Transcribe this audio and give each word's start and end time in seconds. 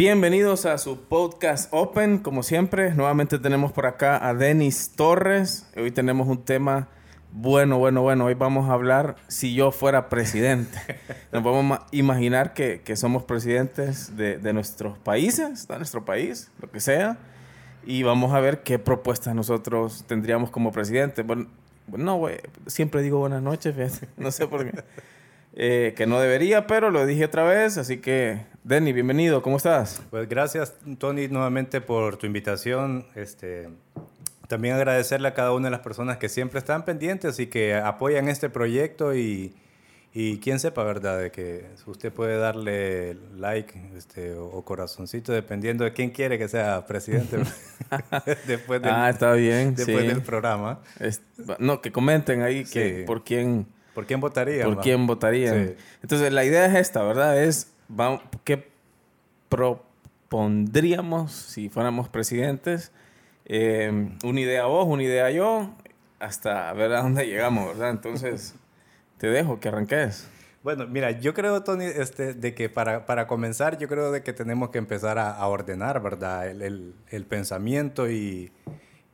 Bienvenidos 0.00 0.64
a 0.64 0.78
su 0.78 0.98
podcast 0.98 1.68
Open. 1.74 2.20
Como 2.20 2.42
siempre, 2.42 2.94
nuevamente 2.94 3.38
tenemos 3.38 3.70
por 3.70 3.84
acá 3.84 4.26
a 4.26 4.32
Denis 4.32 4.92
Torres. 4.96 5.70
Hoy 5.76 5.90
tenemos 5.90 6.26
un 6.26 6.42
tema 6.42 6.88
bueno, 7.32 7.76
bueno, 7.76 8.00
bueno. 8.00 8.24
Hoy 8.24 8.32
vamos 8.32 8.70
a 8.70 8.72
hablar 8.72 9.16
si 9.28 9.54
yo 9.54 9.72
fuera 9.72 10.08
presidente. 10.08 10.78
Nos 11.32 11.42
vamos 11.42 11.80
a 11.80 11.86
imaginar 11.90 12.54
que, 12.54 12.80
que 12.80 12.96
somos 12.96 13.24
presidentes 13.24 14.16
de, 14.16 14.38
de, 14.38 14.54
nuestros 14.54 14.96
países, 14.96 15.68
de 15.68 15.76
nuestro 15.76 16.02
país, 16.02 16.50
lo 16.62 16.70
que 16.70 16.80
sea. 16.80 17.18
Y 17.84 18.02
vamos 18.02 18.32
a 18.32 18.40
ver 18.40 18.62
qué 18.62 18.78
propuestas 18.78 19.34
nosotros 19.34 20.04
tendríamos 20.06 20.48
como 20.48 20.72
presidente. 20.72 21.20
Bueno, 21.20 21.48
no, 21.88 22.16
güey, 22.16 22.38
siempre 22.68 23.02
digo 23.02 23.18
buenas 23.18 23.42
noches, 23.42 23.74
fíjate. 23.74 24.08
no 24.16 24.30
sé 24.30 24.46
por 24.46 24.64
qué. 24.64 24.82
Eh, 25.62 25.92
que 25.94 26.06
no 26.06 26.18
debería, 26.18 26.66
pero 26.66 26.90
lo 26.90 27.04
dije 27.04 27.26
otra 27.26 27.42
vez, 27.42 27.76
así 27.76 27.98
que 27.98 28.46
Denny, 28.64 28.94
bienvenido, 28.94 29.42
¿cómo 29.42 29.58
estás? 29.58 30.00
Pues 30.08 30.26
gracias 30.26 30.72
Tony 30.96 31.28
nuevamente 31.28 31.82
por 31.82 32.16
tu 32.16 32.24
invitación. 32.24 33.04
Este, 33.14 33.68
también 34.48 34.76
agradecerle 34.76 35.28
a 35.28 35.34
cada 35.34 35.52
una 35.52 35.66
de 35.66 35.72
las 35.72 35.80
personas 35.80 36.16
que 36.16 36.30
siempre 36.30 36.60
están 36.60 36.86
pendientes 36.86 37.38
y 37.40 37.48
que 37.48 37.74
apoyan 37.74 38.30
este 38.30 38.48
proyecto 38.48 39.14
y, 39.14 39.54
y 40.14 40.38
quién 40.38 40.60
sepa, 40.60 40.82
¿verdad? 40.82 41.20
De 41.20 41.30
que 41.30 41.66
usted 41.84 42.10
puede 42.10 42.38
darle 42.38 43.18
like 43.36 43.78
este, 43.98 44.32
o, 44.36 44.64
corazoncito 44.64 45.30
dependiendo 45.30 45.84
de 45.84 45.92
quién 45.92 46.08
quiere 46.08 46.38
que 46.38 46.48
sea 46.48 46.86
presidente 46.86 47.36
después 48.46 48.80
del, 48.80 48.90
ah, 48.90 49.10
está 49.10 49.34
bien, 49.34 49.74
después 49.74 50.06
del 50.06 50.22
programa. 50.22 50.80
no, 51.58 51.82
que 51.82 51.92
comenten 51.92 52.40
ahí 52.40 52.64
que 52.64 53.04
por 53.06 53.24
quién 53.24 53.66
¿Por 53.94 54.06
quién 54.06 54.20
votaría? 54.20 54.64
¿Por 54.64 54.80
quién 54.80 55.06
votaría? 55.06 55.74
Entonces, 56.02 56.32
la 56.32 56.44
idea 56.44 56.66
es 56.66 56.74
esta, 56.74 57.02
¿verdad? 57.02 57.42
Es, 57.42 57.72
¿qué 58.44 58.68
propondríamos 59.48 61.32
si 61.32 61.68
fuéramos 61.68 62.08
presidentes? 62.08 62.92
Eh, 63.46 64.10
una 64.22 64.40
idea 64.40 64.66
vos, 64.66 64.86
una 64.86 65.02
idea 65.02 65.30
yo, 65.30 65.74
hasta 66.20 66.72
ver 66.72 66.92
a 66.92 67.02
dónde 67.02 67.26
llegamos, 67.26 67.66
¿verdad? 67.66 67.90
Entonces, 67.90 68.54
te 69.18 69.28
dejo 69.28 69.58
que 69.58 69.68
arranques. 69.68 70.28
Bueno, 70.62 70.86
mira, 70.86 71.10
yo 71.10 71.34
creo, 71.34 71.62
Tony, 71.64 71.86
este, 71.86 72.34
de 72.34 72.54
que 72.54 72.68
para, 72.68 73.06
para 73.06 73.26
comenzar, 73.26 73.78
yo 73.78 73.88
creo 73.88 74.12
de 74.12 74.22
que 74.22 74.32
tenemos 74.32 74.70
que 74.70 74.78
empezar 74.78 75.18
a, 75.18 75.30
a 75.30 75.48
ordenar, 75.48 76.02
¿verdad? 76.02 76.48
El, 76.48 76.62
el, 76.62 76.94
el 77.08 77.24
pensamiento 77.24 78.10
y, 78.10 78.52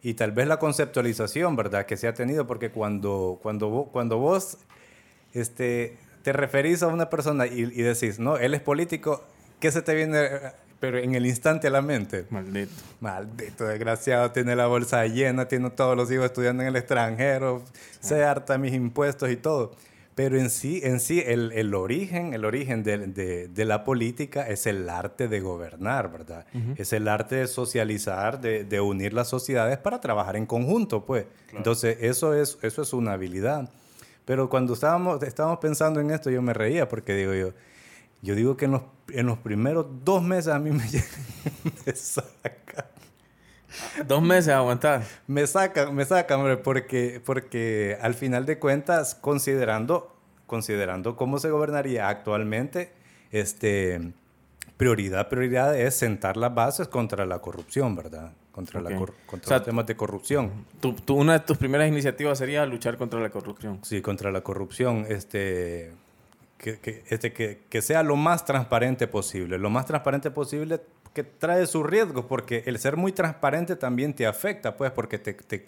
y 0.06 0.14
tal 0.14 0.30
vez 0.30 0.46
la 0.46 0.60
conceptualización, 0.60 1.56
¿verdad? 1.56 1.84
Que 1.84 1.96
se 1.96 2.06
ha 2.06 2.14
tenido, 2.14 2.46
porque 2.46 2.70
cuando, 2.70 3.40
cuando, 3.42 3.88
cuando 3.90 4.18
vos 4.18 4.56
este, 5.34 5.96
te 6.22 6.32
referís 6.32 6.84
a 6.84 6.86
una 6.86 7.10
persona 7.10 7.48
y, 7.48 7.62
y, 7.62 7.82
decís, 7.82 8.20
no, 8.20 8.36
él 8.36 8.54
es 8.54 8.60
político, 8.60 9.24
¿qué 9.58 9.72
se 9.72 9.82
te 9.82 9.96
viene 9.96 10.28
pero 10.78 10.98
en 10.98 11.16
el 11.16 11.26
instante 11.26 11.66
a 11.66 11.70
la 11.70 11.82
mente? 11.82 12.24
Maldito. 12.30 12.72
Maldito, 13.00 13.64
desgraciado, 13.64 14.30
tiene 14.30 14.54
la 14.54 14.68
bolsa 14.68 15.04
llena, 15.08 15.48
tiene 15.48 15.70
todos 15.70 15.96
los 15.96 16.08
hijos 16.12 16.26
estudiando 16.26 16.62
en 16.62 16.68
el 16.68 16.76
extranjero, 16.76 17.64
se 17.98 18.22
harta 18.22 18.58
mis 18.58 18.74
impuestos 18.74 19.28
y 19.28 19.36
todo. 19.36 19.74
Pero 20.16 20.38
en 20.38 20.48
sí, 20.48 20.80
en 20.82 20.98
sí 20.98 21.22
el, 21.24 21.52
el 21.52 21.74
origen, 21.74 22.32
el 22.32 22.46
origen 22.46 22.82
de, 22.82 22.96
de, 23.06 23.48
de, 23.48 23.64
la 23.66 23.84
política 23.84 24.48
es 24.48 24.66
el 24.66 24.88
arte 24.88 25.28
de 25.28 25.40
gobernar, 25.40 26.10
¿verdad? 26.10 26.46
Uh 26.54 26.58
-huh. 26.58 26.74
Es 26.78 26.94
el 26.94 27.06
arte 27.06 27.36
de 27.36 27.46
socializar, 27.46 28.40
de, 28.40 28.64
de, 28.64 28.80
unir 28.80 29.12
las 29.12 29.28
sociedades 29.28 29.76
para 29.76 30.00
trabajar 30.00 30.36
en 30.36 30.46
conjunto, 30.46 31.04
pues. 31.04 31.26
Claro. 31.26 31.58
Entonces, 31.58 31.98
eso 32.00 32.32
es, 32.32 32.56
eso 32.62 32.80
es 32.80 32.94
una 32.94 33.12
habilidad. 33.12 33.68
Pero 34.24 34.48
cuando 34.48 34.72
estábamos, 34.72 35.22
estábamos 35.22 35.58
pensando 35.58 36.00
en 36.00 36.10
esto, 36.10 36.30
yo 36.30 36.40
me 36.40 36.54
reía 36.54 36.88
porque 36.88 37.14
digo 37.14 37.34
yo, 37.34 37.52
yo 38.22 38.34
digo 38.34 38.56
que 38.56 38.64
en 38.64 38.70
los, 38.72 38.82
en 39.12 39.26
los 39.26 39.36
primeros 39.38 39.84
dos 40.02 40.22
meses 40.22 40.48
a 40.48 40.58
mí 40.58 40.70
me, 40.70 40.84
me 41.86 41.94
saca. 41.94 42.55
Dos 44.06 44.22
meses 44.22 44.48
a 44.48 44.58
aguantar. 44.58 45.02
Me 45.26 45.46
sacan, 45.46 45.94
me 45.94 46.04
sacan, 46.04 46.40
hombre, 46.40 46.56
porque, 46.56 47.20
porque 47.24 47.98
al 48.00 48.14
final 48.14 48.46
de 48.46 48.58
cuentas, 48.58 49.14
considerando, 49.14 50.14
considerando 50.46 51.16
cómo 51.16 51.38
se 51.38 51.50
gobernaría 51.50 52.08
actualmente, 52.08 52.92
este, 53.30 54.12
prioridad, 54.76 55.28
prioridad 55.28 55.78
es 55.78 55.96
sentar 55.96 56.36
las 56.36 56.54
bases 56.54 56.88
contra 56.88 57.26
la 57.26 57.40
corrupción, 57.40 57.96
¿verdad? 57.96 58.32
Contra, 58.52 58.80
okay. 58.80 58.92
la 58.92 58.98
cor 58.98 59.14
contra 59.26 59.46
o 59.46 59.48
sea, 59.48 59.58
los 59.58 59.66
temas 59.66 59.86
de 59.86 59.96
corrupción. 59.96 60.66
Tu, 60.80 60.94
tu, 60.94 61.14
una 61.14 61.34
de 61.34 61.40
tus 61.40 61.58
primeras 61.58 61.88
iniciativas 61.88 62.38
sería 62.38 62.64
luchar 62.64 62.96
contra 62.96 63.20
la 63.20 63.30
corrupción. 63.30 63.80
Sí, 63.82 64.00
contra 64.00 64.30
la 64.30 64.40
corrupción. 64.40 65.04
Este, 65.08 65.92
que, 66.56 66.78
que, 66.78 67.04
este, 67.08 67.32
que, 67.32 67.64
que 67.68 67.82
sea 67.82 68.02
lo 68.02 68.16
más 68.16 68.44
transparente 68.44 69.08
posible. 69.08 69.58
Lo 69.58 69.68
más 69.68 69.84
transparente 69.84 70.30
posible 70.30 70.80
que 71.16 71.24
trae 71.24 71.66
sus 71.66 71.86
riesgos, 71.86 72.26
porque 72.26 72.62
el 72.66 72.78
ser 72.78 72.98
muy 72.98 73.10
transparente 73.10 73.74
también 73.74 74.12
te 74.12 74.26
afecta, 74.26 74.76
pues, 74.76 74.90
porque 74.90 75.18
te, 75.18 75.32
te 75.32 75.64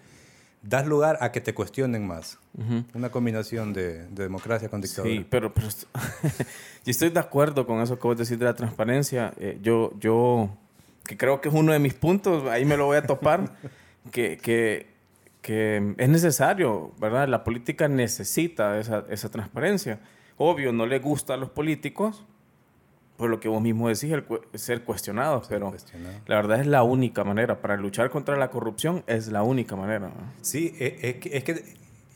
das 0.60 0.86
lugar 0.86 1.16
a 1.22 1.32
que 1.32 1.40
te 1.40 1.54
cuestionen 1.54 2.06
más. 2.06 2.38
Uh 2.52 2.62
-huh. 2.62 2.84
Una 2.92 3.08
combinación 3.08 3.72
de, 3.72 4.06
de, 4.08 4.24
democracia 4.24 4.68
con 4.68 4.82
dictadura. 4.82 5.14
Sí, 5.14 5.26
pero, 5.30 5.54
pero 5.54 5.68
yo 6.84 6.90
estoy 6.90 7.08
de 7.08 7.18
acuerdo 7.18 7.66
con 7.66 7.80
eso 7.80 7.98
que 7.98 8.06
vos 8.06 8.18
decís 8.18 8.38
de 8.38 8.44
la 8.44 8.52
transparencia. 8.52 9.32
Eh, 9.38 9.58
yo, 9.62 9.94
yo, 9.98 10.50
que 11.06 11.16
creo 11.16 11.40
que 11.40 11.48
es 11.48 11.54
uno 11.54 11.72
de 11.72 11.78
mis 11.78 11.94
puntos, 11.94 12.46
ahí 12.50 12.66
me 12.66 12.76
lo 12.76 12.84
voy 12.84 12.98
a 12.98 13.06
topar, 13.06 13.50
que, 14.12 14.36
que, 14.36 14.88
que, 15.40 15.94
es 15.96 16.08
necesario, 16.10 16.92
¿verdad? 17.00 17.26
La 17.26 17.42
política 17.42 17.88
necesita 17.88 18.78
esa, 18.78 19.06
esa 19.08 19.30
transparencia. 19.30 19.98
Obvio, 20.36 20.74
no 20.74 20.84
le 20.84 20.98
gusta 20.98 21.32
a 21.32 21.36
los 21.38 21.48
políticos, 21.48 22.26
por 23.18 23.28
lo 23.28 23.40
que 23.40 23.48
vos 23.48 23.60
mismo 23.60 23.88
decís, 23.88 24.12
el 24.12 24.24
cu 24.24 24.38
ser 24.54 24.84
cuestionados, 24.84 25.48
ser 25.48 25.56
pero 25.56 25.70
cuestionado. 25.70 26.20
la 26.26 26.36
verdad 26.36 26.60
es 26.60 26.68
la 26.68 26.84
única 26.84 27.24
manera. 27.24 27.60
Para 27.60 27.76
luchar 27.76 28.10
contra 28.10 28.36
la 28.36 28.48
corrupción 28.48 29.02
es 29.08 29.26
la 29.26 29.42
única 29.42 29.74
manera. 29.74 30.06
¿no? 30.06 30.14
Sí, 30.40 30.72
es 30.78 31.16
que, 31.16 31.36
es 31.36 31.42
que 31.42 31.64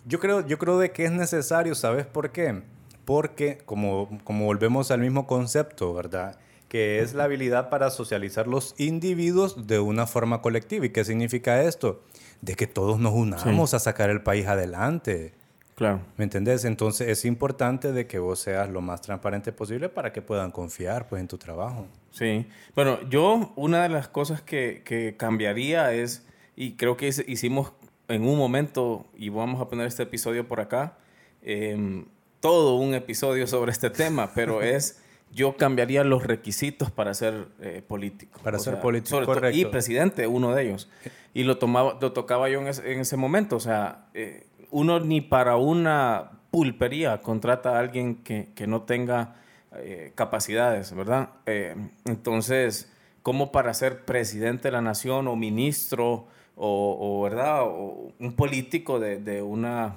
yo, 0.07 0.21
creo, 0.21 0.47
yo 0.47 0.59
creo 0.59 0.79
de 0.79 0.93
que 0.93 1.05
es 1.05 1.11
necesario, 1.11 1.75
¿sabes 1.75 2.07
por 2.07 2.31
qué? 2.31 2.63
Porque, 3.05 3.59
como, 3.67 4.17
como 4.23 4.45
volvemos 4.45 4.93
al 4.93 5.01
mismo 5.01 5.27
concepto, 5.27 5.93
¿verdad? 5.93 6.39
Que 6.69 7.01
es 7.01 7.15
la 7.15 7.25
habilidad 7.25 7.69
para 7.69 7.91
socializar 7.91 8.47
los 8.47 8.77
individuos 8.79 9.67
de 9.67 9.81
una 9.81 10.07
forma 10.07 10.41
colectiva. 10.41 10.87
¿Y 10.87 10.91
qué 10.91 11.05
significa 11.05 11.63
esto? 11.63 12.05
De 12.43 12.55
que 12.55 12.69
todos 12.69 13.01
nos 13.01 13.13
unamos 13.13 13.71
sí. 13.71 13.77
a 13.77 13.81
sacar 13.81 14.09
el 14.09 14.23
país 14.23 14.47
adelante. 14.47 15.35
Claro. 15.75 16.01
¿Me 16.17 16.25
entendés? 16.25 16.65
Entonces 16.65 17.09
es 17.09 17.25
importante 17.25 17.93
de 17.93 18.07
que 18.07 18.19
vos 18.19 18.39
seas 18.39 18.69
lo 18.69 18.81
más 18.81 19.01
transparente 19.01 19.53
posible 19.53 19.89
para 19.89 20.13
que 20.13 20.21
puedan 20.21 20.51
confiar 20.51 21.09
pues, 21.09 21.21
en 21.21 21.29
tu 21.29 21.39
trabajo. 21.39 21.87
Sí. 22.11 22.47
Bueno, 22.75 22.99
yo 23.09 23.53
una 23.57 23.83
de 23.83 23.89
las 23.89 24.09
cosas 24.09 24.43
que, 24.43 24.83
que 24.85 25.17
cambiaría 25.17 25.93
es, 25.93 26.27
y 26.57 26.73
creo 26.73 26.97
que 26.97 27.09
hicimos 27.27 27.73
en 28.09 28.27
un 28.27 28.37
momento, 28.37 29.07
y 29.17 29.31
vamos 29.31 29.61
a 29.61 29.69
poner 29.69 29.87
este 29.87 30.03
episodio 30.03 30.47
por 30.47 30.61
acá, 30.61 30.99
eh, 31.43 32.05
todo 32.41 32.77
un 32.77 32.95
episodio 32.95 33.47
sobre 33.47 33.73
este 33.73 33.89
tema, 33.89 34.33
pero 34.35 34.63
es, 34.63 35.01
yo 35.33 35.57
cambiaría 35.57 36.05
los 36.05 36.25
requisitos 36.25 36.91
para 36.91 37.15
ser 37.15 37.49
eh, 37.61 37.83
político. 37.87 38.41
Para 38.43 38.59
o 38.59 38.61
ser 38.61 38.75
sea, 38.75 38.83
político, 38.83 39.25
correcto. 39.25 39.59
Y 39.59 39.65
presidente, 39.65 40.27
uno 40.27 40.55
de 40.55 40.65
ellos. 40.65 40.91
Y 41.33 41.45
lo, 41.45 41.57
tomaba, 41.57 41.97
lo 42.01 42.13
tocaba 42.13 42.51
yo 42.51 42.61
en, 42.61 42.67
ese, 42.67 42.93
en 42.93 43.01
ese 43.01 43.17
momento, 43.17 43.57
o 43.57 43.61
sea... 43.61 44.09
Eh, 44.13 44.47
uno 44.73 44.99
ni 45.01 45.21
para 45.21 45.57
una 45.57 46.33
pulpería 46.51 47.19
contrata 47.19 47.77
a 47.77 47.79
alguien 47.79 48.17
que, 48.17 48.49
que 48.55 48.67
no 48.67 48.83
tenga 48.83 49.37
eh, 49.77 50.13
capacidades, 50.15 50.95
¿verdad? 50.95 51.29
Eh, 51.47 51.77
entonces, 52.05 52.91
¿cómo 53.23 53.53
para 53.53 53.73
ser 53.75 54.05
presidente 54.05 54.69
de 54.69 54.73
la 54.73 54.81
nación 54.81 55.29
o 55.29 55.37
ministro 55.37 56.27
o, 56.57 56.99
o 57.01 57.23
¿verdad? 57.23 57.63
O 57.63 58.13
un 58.19 58.33
político 58.35 58.99
de, 58.99 59.19
de, 59.19 59.43
una 59.43 59.95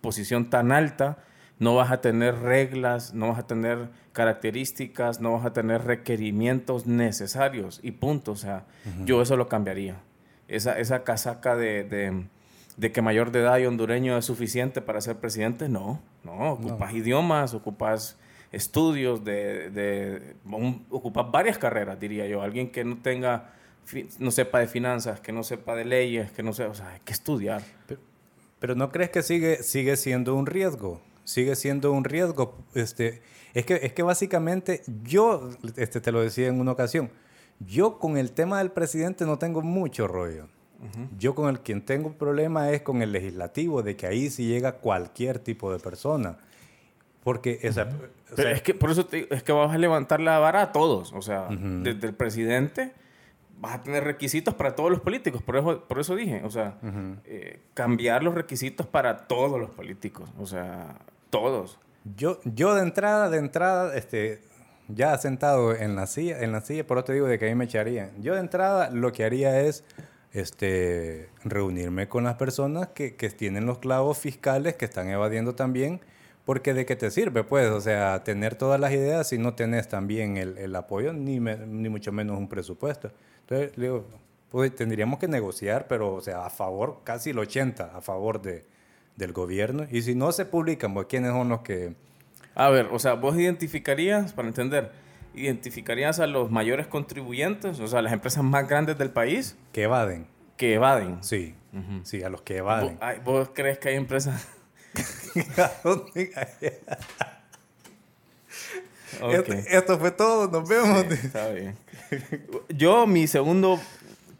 posición 0.00 0.50
tan 0.50 0.72
alta, 0.72 1.18
no 1.58 1.74
vas 1.74 1.90
a 1.90 2.00
tener 2.00 2.40
reglas, 2.40 3.14
no 3.14 3.28
vas 3.28 3.38
a 3.38 3.46
tener 3.46 3.88
características, 4.12 5.20
no 5.20 5.32
vas 5.32 5.44
a 5.44 5.52
tener 5.52 5.84
requerimientos 5.84 6.86
necesarios 6.86 7.80
y 7.82 7.92
punto. 7.92 8.32
O 8.32 8.36
sea, 8.36 8.64
uh 8.84 8.88
-huh. 8.88 9.04
yo 9.04 9.22
eso 9.22 9.36
lo 9.36 9.48
cambiaría. 9.48 9.96
Esa, 10.48 10.78
esa 10.78 11.04
casaca 11.04 11.56
de, 11.56 11.84
de 11.84 12.26
de 12.76 12.92
que 12.92 13.02
mayor 13.02 13.30
de 13.32 13.40
edad 13.40 13.58
y 13.58 13.66
hondureño 13.66 14.16
es 14.18 14.24
suficiente 14.24 14.80
para 14.80 15.00
ser 15.00 15.16
presidente, 15.16 15.68
no, 15.68 16.00
no, 16.24 16.52
ocupas 16.52 16.92
no. 16.92 16.98
idiomas, 16.98 17.54
ocupas 17.54 18.18
estudios, 18.52 19.24
de, 19.24 19.70
de, 19.70 20.36
un, 20.44 20.86
ocupas 20.90 21.30
varias 21.30 21.58
carreras, 21.58 21.98
diría 21.98 22.26
yo, 22.26 22.42
alguien 22.42 22.70
que 22.70 22.84
no 22.84 22.98
tenga, 22.98 23.52
no 24.18 24.30
sepa 24.30 24.60
de 24.60 24.66
finanzas, 24.66 25.20
que 25.20 25.32
no 25.32 25.42
sepa 25.42 25.74
de 25.74 25.84
leyes, 25.84 26.30
que 26.32 26.42
no 26.42 26.52
sepa, 26.52 26.70
o 26.70 26.74
sea, 26.74 26.90
hay 26.90 27.00
que 27.00 27.12
estudiar. 27.12 27.62
Pero, 27.86 28.00
pero 28.58 28.74
no 28.74 28.90
crees 28.90 29.10
que 29.10 29.22
sigue, 29.22 29.62
sigue 29.62 29.96
siendo 29.96 30.34
un 30.34 30.46
riesgo, 30.46 31.00
sigue 31.24 31.56
siendo 31.56 31.92
un 31.92 32.04
riesgo, 32.04 32.56
este, 32.74 33.22
es 33.54 33.64
que, 33.64 33.74
es 33.82 33.92
que 33.92 34.02
básicamente 34.02 34.82
yo, 35.02 35.50
este, 35.76 36.00
te 36.00 36.12
lo 36.12 36.20
decía 36.20 36.48
en 36.48 36.60
una 36.60 36.72
ocasión, 36.72 37.10
yo 37.60 37.98
con 37.98 38.18
el 38.18 38.32
tema 38.32 38.58
del 38.58 38.70
presidente 38.70 39.24
no 39.24 39.38
tengo 39.38 39.62
mucho 39.62 40.06
rollo. 40.06 40.48
Uh 40.80 40.84
-huh. 40.84 41.08
Yo 41.18 41.34
con 41.34 41.48
el 41.48 41.60
quien 41.60 41.82
tengo 41.82 42.12
problema 42.12 42.70
es 42.70 42.82
con 42.82 43.02
el 43.02 43.12
legislativo, 43.12 43.82
de 43.82 43.96
que 43.96 44.06
ahí 44.06 44.30
sí 44.30 44.46
llega 44.46 44.72
cualquier 44.72 45.38
tipo 45.38 45.72
de 45.72 45.78
persona. 45.78 46.36
Porque 47.24 47.58
esa, 47.62 47.88
o 48.32 48.36
sea, 48.36 48.52
es 48.52 48.62
que 48.62 48.72
por 48.74 48.90
eso 48.90 49.04
te- 49.06 49.32
es 49.34 49.42
que 49.42 49.50
vas 49.52 49.72
a 49.74 49.78
levantar 49.78 50.20
la 50.20 50.38
vara 50.38 50.62
a 50.62 50.72
todos. 50.72 51.12
O 51.12 51.22
sea, 51.22 51.48
desde 51.50 52.06
el 52.06 52.14
presidente 52.14 52.92
vas 53.58 53.74
a 53.76 53.82
tener 53.82 54.04
requisitos 54.04 54.54
para 54.54 54.76
todos 54.76 54.90
los 54.90 55.00
políticos. 55.00 55.42
Por 55.42 55.56
eso, 55.56 55.84
por 55.88 55.98
eso 55.98 56.14
dije, 56.14 56.42
o 56.44 56.50
sea, 56.50 56.78
eh, 57.24 57.58
cambiar 57.74 58.22
los 58.22 58.34
requisitos 58.34 58.86
para 58.86 59.26
todos 59.26 59.58
los 59.58 59.70
políticos. 59.70 60.28
O 60.38 60.46
sea, 60.46 60.98
todos. 61.30 61.78
Yo, 62.16 62.38
yo 62.44 62.74
de 62.76 62.82
entrada, 62.82 63.28
de 63.30 63.38
entrada, 63.38 63.96
este, 63.96 64.40
ya 64.86 65.16
sentado 65.18 65.74
en 65.74 65.96
la 65.96 66.06
silla, 66.06 66.40
en 66.44 66.52
la 66.52 66.60
silla, 66.60 66.86
por 66.86 66.98
eso 66.98 67.06
te 67.06 67.14
digo 67.14 67.26
de 67.26 67.38
que 67.40 67.46
ahí 67.46 67.54
me 67.56 67.64
echarían. 67.64 68.10
Yo 68.22 68.34
de 68.34 68.40
entrada 68.40 68.90
lo 68.90 69.10
que 69.12 69.24
haría 69.24 69.60
es 69.62 69.82
este, 70.32 71.28
reunirme 71.44 72.08
con 72.08 72.24
las 72.24 72.34
personas 72.34 72.88
que, 72.88 73.14
que 73.16 73.30
tienen 73.30 73.66
los 73.66 73.78
clavos 73.78 74.18
fiscales, 74.18 74.74
que 74.76 74.84
están 74.84 75.08
evadiendo 75.08 75.54
también, 75.54 76.00
porque 76.44 76.74
de 76.74 76.86
qué 76.86 76.94
te 76.96 77.10
sirve, 77.10 77.42
pues, 77.44 77.68
o 77.70 77.80
sea, 77.80 78.22
tener 78.22 78.54
todas 78.54 78.78
las 78.78 78.92
ideas 78.92 79.28
si 79.28 79.38
no 79.38 79.54
tenés 79.54 79.88
también 79.88 80.36
el, 80.36 80.58
el 80.58 80.76
apoyo, 80.76 81.12
ni, 81.12 81.40
me- 81.40 81.56
ni 81.66 81.88
mucho 81.88 82.12
menos 82.12 82.38
un 82.38 82.48
presupuesto. 82.48 83.10
Entonces, 83.40 83.72
digo, 83.76 84.04
pues 84.50 84.74
tendríamos 84.74 85.18
que 85.18 85.26
negociar, 85.28 85.86
pero, 85.88 86.14
o 86.14 86.20
sea, 86.20 86.46
a 86.46 86.50
favor, 86.50 87.00
casi 87.04 87.30
el 87.30 87.38
80, 87.38 87.96
a 87.96 88.00
favor 88.00 88.40
de, 88.42 88.64
del 89.16 89.32
gobierno. 89.32 89.86
Y 89.90 90.02
si 90.02 90.14
no 90.14 90.30
se 90.32 90.44
publican, 90.44 90.94
pues, 90.94 91.06
¿quiénes 91.08 91.32
son 91.32 91.48
los 91.48 91.62
que...? 91.62 91.94
A 92.54 92.70
ver, 92.70 92.88
o 92.92 92.98
sea, 92.98 93.14
vos 93.14 93.36
identificarías, 93.36 94.32
para 94.32 94.48
entender, 94.48 94.90
identificarías 95.36 96.18
a 96.20 96.26
los 96.26 96.50
mayores 96.50 96.86
contribuyentes, 96.86 97.78
o 97.80 97.86
sea, 97.86 98.02
las 98.02 98.12
empresas 98.12 98.42
más 98.42 98.68
grandes 98.68 98.98
del 98.98 99.10
país 99.10 99.56
Que 99.72 99.82
evaden. 99.84 100.26
que 100.56 100.74
evaden. 100.74 101.22
Sí, 101.22 101.54
sí, 102.04 102.22
a 102.22 102.28
los 102.30 102.42
que 102.42 102.60
¿Vos, 102.60 102.82
evaden. 102.98 102.98
¿Vos 103.24 103.50
crees 103.54 103.78
que 103.78 103.90
hay 103.90 103.96
empresas? 103.96 104.48
Ok. 105.84 106.10
esto, 109.36 109.52
esto 109.70 109.98
fue 109.98 110.10
todo, 110.10 110.48
nos 110.48 110.68
vemos. 110.68 111.04
Sí, 111.08 111.26
está 111.26 111.48
bien. 111.50 111.76
Yo, 112.68 113.06
mi 113.06 113.26
segundo 113.26 113.80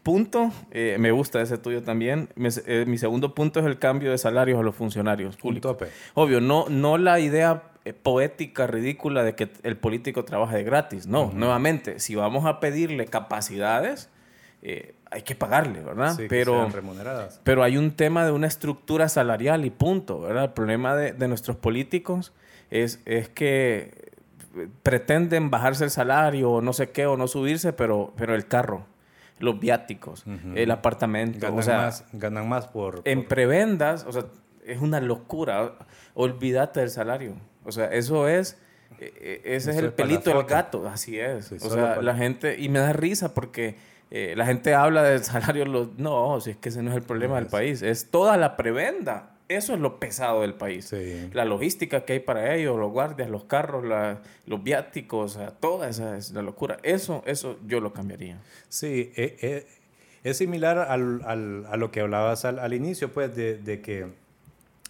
punto, 0.07 0.53
eh, 0.71 0.95
me 0.97 1.11
gusta 1.11 1.41
ese 1.41 1.57
tuyo 1.57 1.83
también. 1.83 2.29
Mi, 2.35 2.47
eh, 2.65 2.85
mi 2.87 2.97
segundo 2.97 3.35
punto 3.35 3.59
es 3.59 3.65
el 3.65 3.77
cambio 3.77 4.09
de 4.09 4.17
salarios 4.17 4.57
a 4.57 4.63
los 4.63 4.73
funcionarios 4.73 5.35
Un 5.35 5.41
públicos. 5.41 5.73
tope. 5.73 5.91
Obvio, 6.13 6.39
no, 6.39 6.67
no 6.69 6.97
la 6.97 7.19
idea 7.19 7.63
eh, 7.83 7.91
poética, 7.91 8.67
ridícula 8.67 9.23
de 9.23 9.35
que 9.35 9.49
el 9.63 9.75
político 9.75 10.23
trabaje 10.23 10.55
de 10.55 10.63
gratis. 10.63 11.07
No, 11.07 11.33
nuevamente, 11.33 11.99
si 11.99 12.15
vamos 12.15 12.45
a 12.45 12.61
pedirle 12.61 13.07
capacidades, 13.07 14.09
eh, 14.61 14.95
hay 15.11 15.23
que 15.23 15.35
pagarle, 15.35 15.81
¿verdad? 15.81 16.15
Sí, 16.15 16.27
Pero... 16.29 16.69
remuneradas. 16.69 17.41
Pero 17.43 17.61
hay 17.63 17.75
un 17.75 17.91
tema 17.91 18.23
de 18.23 18.31
una 18.31 18.47
estructura 18.47 19.09
salarial 19.09 19.65
y 19.65 19.71
punto, 19.71 20.21
¿verdad? 20.21 20.45
El 20.45 20.51
problema 20.51 20.95
de, 20.95 21.11
de 21.11 21.27
nuestros 21.27 21.57
políticos 21.57 22.31
es, 22.71 23.01
es 23.03 23.27
que 23.27 24.07
pretenden 24.83 25.49
bajarse 25.49 25.83
el 25.83 25.89
salario 25.89 26.49
o 26.49 26.61
no 26.61 26.71
sé 26.71 26.91
qué 26.91 27.07
o 27.07 27.17
no 27.17 27.27
subirse, 27.27 27.73
pero, 27.73 28.13
pero 28.15 28.35
el 28.35 28.47
carro, 28.47 28.85
los 29.39 29.59
viáticos, 29.59 30.25
el 30.55 30.71
apartamento, 30.71 31.39
Ganan, 31.39 31.59
o 31.59 31.61
sea, 31.61 31.77
más, 31.77 32.05
ganan 32.13 32.49
más 32.49 32.67
por... 32.67 33.01
en 33.05 33.19
por- 33.19 33.27
prebendas, 33.29 34.05
o 34.05 34.11
sea, 34.11 34.25
es 34.65 34.81
una 34.81 34.99
locura. 34.99 35.73
Olvídate 36.13 36.79
del 36.81 36.89
salario. 36.89 37.33
O 37.63 37.71
sea, 37.71 37.85
eso 37.93 38.27
es, 38.27 38.57
eh, 38.99 39.13
eh, 39.15 39.41
ese 39.45 39.71
es 39.71 39.77
Eso 39.77 39.79
el 39.79 39.85
es 39.85 39.91
la 39.91 39.95
pelito 39.95 40.29
del 40.31 40.43
gato, 40.45 40.87
así 40.87 41.19
es. 41.19 41.45
Sí, 41.45 41.55
o 41.61 41.69
sea, 41.69 41.89
para- 41.95 42.01
la 42.01 42.15
gente, 42.15 42.57
y 42.59 42.67
me 42.69 42.79
da 42.79 42.93
risa 42.93 43.33
porque 43.33 43.75
eh, 44.09 44.33
la 44.35 44.45
gente 44.45 44.73
habla 44.73 45.03
del 45.03 45.23
salario, 45.23 45.65
los, 45.65 45.97
no, 45.97 46.39
si 46.41 46.51
es 46.51 46.57
que 46.57 46.69
ese 46.69 46.81
no 46.81 46.91
es 46.91 46.97
el 46.97 47.03
problema 47.03 47.35
del 47.35 47.47
país, 47.47 47.81
es 47.81 48.09
toda 48.09 48.37
la 48.37 48.55
prebenda. 48.57 49.36
Eso 49.49 49.73
es 49.73 49.79
lo 49.79 49.97
pesado 49.99 50.41
del 50.41 50.55
país. 50.55 50.85
Sí. 50.85 51.29
La 51.31 51.45
logística 51.45 52.03
que 52.03 52.13
hay 52.13 52.19
para 52.19 52.53
ellos, 52.55 52.77
los 52.77 52.91
guardias, 52.91 53.29
los 53.29 53.45
carros, 53.45 53.85
la- 53.85 54.21
los 54.45 54.61
viáticos, 54.61 55.35
o 55.35 55.39
sea, 55.39 55.51
toda 55.51 55.87
esa 55.89 56.17
es 56.17 56.31
la 56.31 56.41
locura. 56.41 56.77
Eso, 56.83 57.23
eso 57.25 57.57
yo 57.65 57.79
lo 57.79 57.93
cambiaría. 57.93 58.41
Sí, 58.67 59.13
eh, 59.15 59.37
eh, 59.41 59.67
es 60.23 60.37
similar 60.37 60.77
al, 60.79 61.21
al- 61.25 61.65
a 61.67 61.77
lo 61.77 61.91
que 61.91 62.01
hablabas 62.01 62.43
al, 62.43 62.59
al 62.59 62.73
inicio, 62.73 63.13
pues, 63.13 63.33
de, 63.37 63.57
de 63.57 63.79
que, 63.81 64.07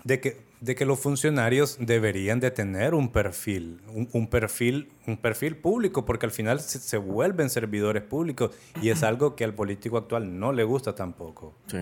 de, 0.03 0.19
que, 0.19 0.37
de 0.61 0.73
que 0.73 0.85
los 0.85 0.99
funcionarios 0.99 1.77
deberían 1.79 2.39
de 2.39 2.49
tener 2.49 2.95
un 2.95 3.09
perfil, 3.11 3.79
un, 3.93 4.09
un 4.13 4.27
perfil, 4.27 4.89
un 5.05 5.17
perfil 5.17 5.55
público, 5.55 6.03
porque 6.03 6.25
al 6.25 6.31
final 6.31 6.61
se, 6.61 6.79
se 6.79 6.97
vuelven 6.97 7.51
servidores 7.51 8.01
públicos 8.01 8.49
y 8.81 8.89
es 8.89 9.03
algo 9.03 9.35
que 9.35 9.43
al 9.43 9.53
político 9.53 9.97
actual 9.97 10.39
no 10.39 10.51
le 10.51 10.63
gusta 10.63 10.95
tampoco. 10.95 11.53
Sí. 11.67 11.77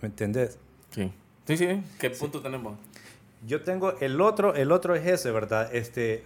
¿Me 0.00 0.08
entendés? 0.08 0.58
Sí. 0.90 1.12
Sí, 1.46 1.56
sí. 1.56 1.82
¿Qué 1.98 2.10
punto 2.10 2.40
tenemos? 2.40 2.78
Yo 3.46 3.62
tengo 3.62 3.98
el 4.00 4.20
otro, 4.20 4.54
el 4.54 4.72
otro 4.72 4.94
es 4.96 5.06
ese, 5.06 5.30
¿verdad? 5.30 5.72
Este, 5.74 6.24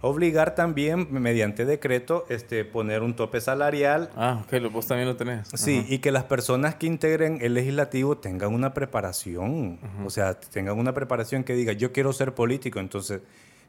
obligar 0.00 0.54
también 0.54 1.06
mediante 1.10 1.64
decreto, 1.64 2.26
este, 2.28 2.64
poner 2.66 3.02
un 3.02 3.16
tope 3.16 3.40
salarial. 3.40 4.10
Ah, 4.16 4.42
ok, 4.44 4.70
vos 4.70 4.86
también 4.86 5.08
lo 5.08 5.16
tenés. 5.16 5.48
Sí, 5.54 5.78
Ajá. 5.78 5.86
y 5.94 5.98
que 6.00 6.10
las 6.12 6.24
personas 6.24 6.74
que 6.74 6.86
integren 6.86 7.38
el 7.40 7.54
legislativo 7.54 8.18
tengan 8.18 8.52
una 8.52 8.74
preparación, 8.74 9.78
o 10.04 10.10
sea, 10.10 10.34
tengan 10.34 10.78
una 10.78 10.92
preparación 10.92 11.44
que 11.44 11.54
diga, 11.54 11.72
yo 11.72 11.92
quiero 11.92 12.12
ser 12.12 12.34
político, 12.34 12.80
entonces, 12.80 13.22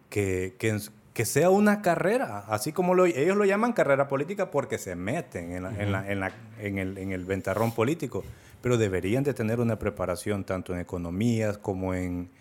que, 0.10 0.56
que, 0.60 0.78
que 1.13 1.24
sea 1.25 1.50
una 1.50 1.81
carrera, 1.81 2.39
así 2.50 2.74
como 2.74 2.94
lo, 2.95 3.06
ellos 3.06 3.38
lo 3.38 3.45
llaman 3.45 3.71
carrera 3.71 4.10
política 4.10 4.51
porque 4.51 4.78
se 4.78 4.95
meten 4.98 5.54
en, 5.54 5.63
la- 5.63 5.81
en, 5.81 5.92
la- 5.94 6.12
en, 6.12 6.19
la- 6.19 6.33
en 6.60 6.78
el, 6.80 6.98
en 6.98 7.12
el 7.13 7.24
ventarrón 7.24 7.71
político, 7.71 8.25
pero 8.66 8.80
deberían 8.80 9.24
de 9.24 9.36
tener 9.36 9.60
una 9.60 9.78
preparación 9.78 10.44
tanto 10.44 10.74
en 10.74 10.80
economías 10.80 11.60
como 11.60 11.94
en, 11.94 12.32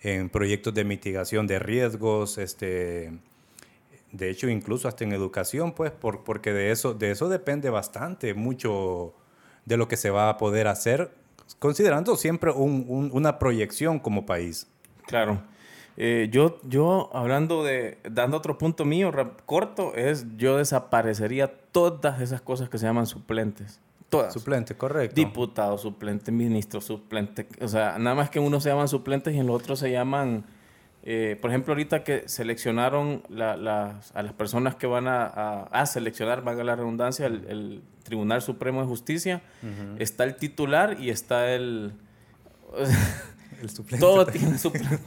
en 0.00 0.30
proyectos 0.30 0.72
de 0.72 0.82
mitigación 0.82 1.46
de 1.46 1.58
riesgos, 1.58 2.38
este, 2.38 3.12
de 4.10 4.30
hecho 4.30 4.48
incluso 4.48 4.88
hasta 4.88 5.04
en 5.04 5.12
educación, 5.12 5.72
pues, 5.72 5.90
por- 5.90 6.24
porque 6.24 6.54
de 6.54 6.70
eso, 6.70 6.94
de 6.94 7.10
eso 7.10 7.28
depende 7.28 7.68
bastante, 7.68 8.32
mucho 8.32 9.12
de 9.66 9.76
lo 9.76 9.86
que 9.86 9.98
se 9.98 10.08
va 10.08 10.30
a 10.30 10.38
poder 10.38 10.68
hacer, 10.68 11.10
considerando 11.58 12.16
siempre 12.16 12.50
un- 12.50 12.86
un- 12.88 13.10
una 13.12 13.38
proyección 13.38 13.98
como 13.98 14.24
país. 14.24 14.66
Claro. 15.06 15.42
Eh, 15.98 16.30
yo, 16.32 16.60
yo, 16.62 17.10
hablando 17.12 17.62
de, 17.62 17.98
dando 18.10 18.38
otro 18.38 18.56
punto 18.56 18.86
mío 18.86 19.12
corto, 19.44 19.94
es 19.94 20.24
yo 20.38 20.56
desaparecería 20.56 21.48
todas 21.72 22.22
esas 22.22 22.40
cosas 22.40 22.70
que 22.70 22.78
se 22.78 22.86
llaman 22.86 23.04
suplentes. 23.06 23.82
Todas. 24.18 24.32
Suplente, 24.32 24.74
correcto. 24.76 25.14
Diputado 25.14 25.78
suplente, 25.78 26.32
ministro 26.32 26.80
suplente. 26.80 27.46
O 27.60 27.68
sea, 27.68 27.98
nada 27.98 28.14
más 28.16 28.30
que 28.30 28.38
unos 28.40 28.62
se 28.62 28.70
llaman 28.70 28.88
suplentes 28.88 29.34
y 29.34 29.38
en 29.38 29.46
los 29.46 29.56
otros 29.62 29.78
se 29.78 29.90
llaman... 29.90 30.44
eh, 31.02 31.36
por 31.40 31.50
ejemplo, 31.50 31.72
ahorita 31.74 32.02
que 32.04 32.28
seleccionaron 32.28 33.22
la- 33.28 34.00
a 34.14 34.22
las 34.22 34.32
personas 34.32 34.74
que 34.76 34.86
van 34.86 35.06
a, 35.06 35.26
a- 35.26 35.62
a 35.64 35.86
seleccionar, 35.86 36.42
valga 36.42 36.64
la 36.64 36.76
redundancia, 36.76 37.26
el, 37.26 37.44
el 37.48 37.82
Tribunal 38.04 38.40
Supremo 38.42 38.80
de 38.80 38.86
Justicia, 38.86 39.42
está 39.98 40.24
el 40.24 40.36
titular 40.36 40.96
y 41.00 41.10
está 41.10 41.52
el... 41.54 41.92
El 43.62 43.70
suplente. 43.70 44.04
todo 44.04 44.26
tiene 44.26 44.58
suplente. 44.58 44.98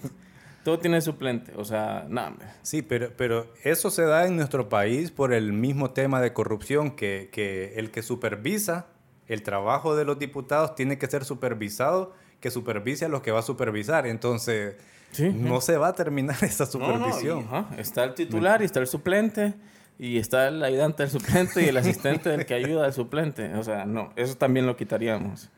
Todo 0.63 0.79
tiene 0.79 1.01
suplente. 1.01 1.53
O 1.57 1.63
sea, 1.65 2.05
nada. 2.09 2.33
Sí, 2.61 2.81
pero, 2.81 3.11
pero 3.15 3.53
eso 3.63 3.89
se 3.91 4.03
da 4.03 4.25
en 4.25 4.35
nuestro 4.35 4.67
país 4.69 5.11
por 5.11 5.33
el 5.33 5.53
mismo 5.53 5.91
tema 5.91 6.21
de 6.21 6.33
corrupción, 6.33 6.91
que, 6.95 7.29
que 7.31 7.73
el 7.75 7.91
que 7.91 8.01
supervisa 8.01 8.87
el 9.27 9.43
trabajo 9.43 9.95
de 9.95 10.05
los 10.05 10.19
diputados 10.19 10.75
tiene 10.75 10.97
que 10.97 11.07
ser 11.07 11.25
supervisado, 11.25 12.13
que 12.39 12.51
supervise 12.51 13.05
a 13.05 13.09
los 13.09 13.21
que 13.21 13.31
va 13.31 13.39
a 13.39 13.43
supervisar. 13.43 14.07
Entonces, 14.07 14.75
Sí, 15.11 15.29
no 15.29 15.61
se 15.61 15.77
va 15.77 15.87
a 15.89 15.93
terminar 15.93 16.35
esa 16.43 16.65
No, 16.77 16.79
no, 16.79 17.07
y, 17.07 17.11
supervisión. 17.13 17.45
ajá, 17.49 17.69
está 17.77 18.03
el 18.03 18.13
titular 18.13 18.61
y 18.61 18.65
está 18.65 18.81
el 18.81 18.87
suplente 18.87 19.53
y 19.97 20.17
está 20.17 20.49
el 20.49 20.61
ayudante 20.63 21.03
del 21.03 21.11
suplente 21.11 21.63
y 21.63 21.65
el 21.69 21.77
asistente 21.77 22.29
del 22.29 22.45
que 22.45 22.53
ayuda 22.53 22.85
al 22.85 22.93
suplente. 22.93 23.53
O 23.55 23.63
sea, 23.63 23.85
no, 23.85 24.11
eso 24.17 24.35
también 24.35 24.65
lo 24.65 24.75
quitaríamos. 24.75 25.49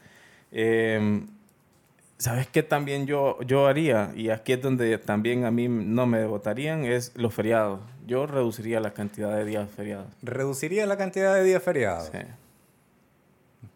Eh, 0.52 1.26
¿Sabes 2.18 2.48
qué 2.48 2.64
también 2.64 3.08
yo, 3.08 3.40
yo 3.44 3.66
haría? 3.68 4.12
Y 4.16 4.30
aquí 4.30 4.54
es 4.54 4.62
donde 4.62 4.98
también 4.98 5.46
a 5.46 5.52
mí 5.52 5.68
no 5.70 6.06
me 6.06 6.26
votarían, 6.26 6.84
es 6.84 7.14
los 7.16 7.34
feriados. 7.34 7.80
Yo 8.06 8.28
reduciría 8.28 8.80
la 8.82 8.92
cantidad 8.94 9.36
de 9.36 9.46
días 9.46 9.70
feriados. 9.76 10.08
¿Reduciría 10.22 10.86
la 10.86 10.98
cantidad 10.98 11.34
de 11.34 11.44
días 11.44 11.64
feriados? 11.64 12.10
Sí, 12.12 12.18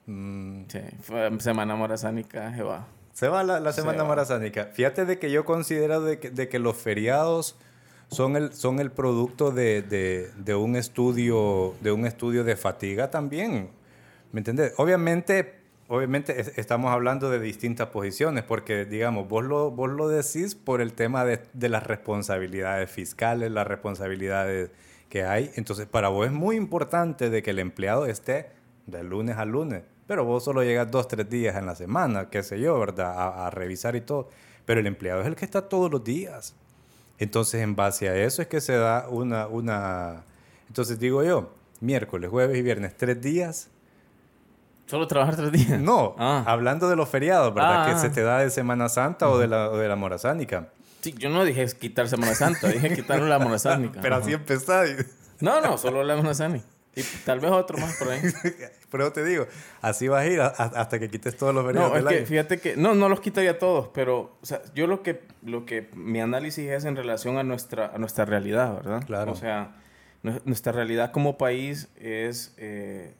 Mm, 0.06 0.64
sí. 0.68 0.80
Fue 1.02 1.30
Semana 1.40 1.76
morazánica, 1.76 2.52
Jehová. 2.52 2.88
Se 3.14 3.28
va 3.28 3.44
la, 3.44 3.60
la 3.60 3.72
Se 3.72 3.82
semana 3.82 4.04
va. 4.04 4.10
marazánica. 4.10 4.66
Fíjate 4.74 5.06
de 5.06 5.20
que 5.20 5.32
yo 5.32 5.46
considero 5.46 6.02
de 6.02 6.20
que, 6.20 6.30
de 6.32 6.50
que 6.50 6.60
los 6.60 6.76
feriados 6.76 7.56
son 8.10 8.36
el, 8.36 8.54
son 8.54 8.80
el 8.80 8.92
producto 8.92 9.52
de, 9.52 9.82
de- 9.82 10.32
de 10.38 10.56
un 10.56 10.76
estudio, 10.76 11.76
de 11.82 11.92
un 11.92 12.06
estudio 12.06 12.44
de 12.44 12.56
fatiga 12.56 13.12
también. 13.12 13.70
¿Me 14.32 14.40
entiendes? 14.40 14.74
Obviamente, 14.78 15.56
obviamente 15.88 16.40
es- 16.42 16.58
estamos 16.58 16.92
hablando 16.92 17.30
de 17.30 17.40
distintas 17.40 17.90
posiciones, 17.90 18.44
porque 18.44 18.86
digamos, 18.86 19.30
vos 19.30 19.44
lo, 19.44 19.70
vos 19.72 19.90
lo 19.92 20.08
decís 20.10 20.56
por 20.56 20.82
el 20.82 20.94
tema 20.94 21.24
de, 21.24 21.40
de 21.54 21.70
las 21.70 21.84
responsabilidades 21.84 22.90
fiscales, 22.90 23.52
las 23.52 23.68
responsabilidades 23.68 24.72
que 25.10 25.24
hay. 25.24 25.52
Entonces, 25.56 25.86
para 25.86 26.10
vos 26.10 26.26
es 26.26 26.32
muy 26.34 26.56
importante 26.56 27.30
de 27.30 27.44
que 27.44 27.52
el 27.52 27.60
empleado 27.60 28.08
esté 28.08 28.48
de 28.88 29.04
lunes 29.04 29.38
a 29.38 29.46
lunes. 29.46 29.84
Pero 30.08 30.26
vos 30.26 30.44
solo 30.44 30.64
llegas 30.64 30.92
dos, 30.92 31.08
tres 31.08 31.30
días 31.30 31.56
en 31.56 31.66
la 31.66 31.76
semana, 31.76 32.30
qué 32.30 32.44
sé 32.44 32.60
yo, 32.60 32.78
¿verdad? 32.80 33.18
A, 33.18 33.48
a 33.48 33.50
revisar 33.50 33.96
y 33.96 34.02
todo. 34.02 34.30
Pero 34.66 34.80
el 34.80 34.88
empleado 34.88 35.22
es 35.22 35.28
el 35.28 35.36
que 35.36 35.46
está 35.46 35.68
todos 35.70 35.92
los 35.92 36.04
días. 36.04 36.56
Entonces, 37.20 37.62
en 37.62 37.76
base 37.76 38.10
a 38.10 38.16
eso 38.16 38.42
es 38.42 38.48
que 38.48 38.62
se 38.62 38.74
da 38.74 39.08
una, 39.10 39.48
una... 39.48 40.24
Entonces 40.68 41.00
digo 41.00 41.24
yo, 41.24 41.54
miércoles, 41.80 42.30
jueves 42.30 42.58
y 42.58 42.62
viernes, 42.62 42.98
tres 42.98 43.22
días. 43.22 43.70
¿Solo 44.88 45.08
trabajar 45.08 45.36
tres 45.36 45.52
días? 45.52 45.80
No, 45.80 46.16
ah. 46.18 46.44
hablando 46.46 46.90
de 46.90 46.96
los 46.96 47.08
feriados, 47.08 47.54
¿verdad? 47.54 47.88
que 47.88 48.00
se 48.00 48.10
te 48.10 48.22
da 48.22 48.40
de 48.40 48.50
Semana 48.50 48.90
Santa 48.90 49.30
o, 49.30 49.38
de 49.38 49.48
la, 49.48 49.70
o 49.70 49.78
de 49.78 49.88
la 49.88 49.96
Morazánica. 49.96 50.70
Sí, 51.02 51.14
yo 51.18 51.30
no 51.30 51.44
dije 51.44 51.66
quitar 51.80 52.08
Semana 52.08 52.34
Santa, 52.34 52.68
dije 52.68 52.94
quitar 52.96 53.22
la 53.22 53.40
Morazánica. 53.40 54.00
Pero 54.02 54.16
así 54.16 54.34
empezaste. 54.34 55.06
No, 55.40 55.62
no, 55.62 55.78
solo 55.78 56.04
la 56.04 56.16
Morazánica. 56.16 56.66
Y 56.96 57.02
tal 57.26 57.40
vez 57.40 57.52
otro 57.52 57.78
más 57.78 57.98
por 57.98 58.10
ahí. 58.10 58.22
pero 58.92 59.12
te 59.12 59.24
digo, 59.24 59.48
así 59.82 60.08
vas 60.08 60.22
a 60.22 60.28
ir 60.28 60.40
hasta 60.42 61.00
que 61.00 61.10
quites 61.10 61.36
todos 61.36 61.54
los 61.54 61.66
feriados. 61.66 61.92
No, 61.92 62.10
es 62.10 62.18
que 62.18 62.26
fíjate 62.26 62.60
que, 62.60 62.76
no, 62.78 62.94
no 62.94 63.10
los 63.10 63.20
quitaría 63.20 63.58
todos, 63.58 63.90
pero 63.94 64.38
o 64.42 64.46
sea, 64.46 64.62
yo 64.76 64.86
lo 64.86 65.02
que, 65.02 65.22
lo 65.44 65.66
que, 65.66 65.90
mi 65.96 66.22
análisis 66.22 66.70
es 66.70 66.86
en 66.86 66.96
relación 66.96 67.38
a 67.38 67.44
nuestra, 67.44 67.88
a 67.88 67.98
nuestra 67.98 68.26
realidad, 68.26 68.76
¿verdad? 68.76 69.04
Claro. 69.06 69.32
O 69.32 69.36
sea, 69.36 69.76
nuestra 70.22 70.72
realidad 70.72 71.12
como 71.12 71.38
país 71.38 71.90
es, 72.00 72.54
eh, 72.58 73.16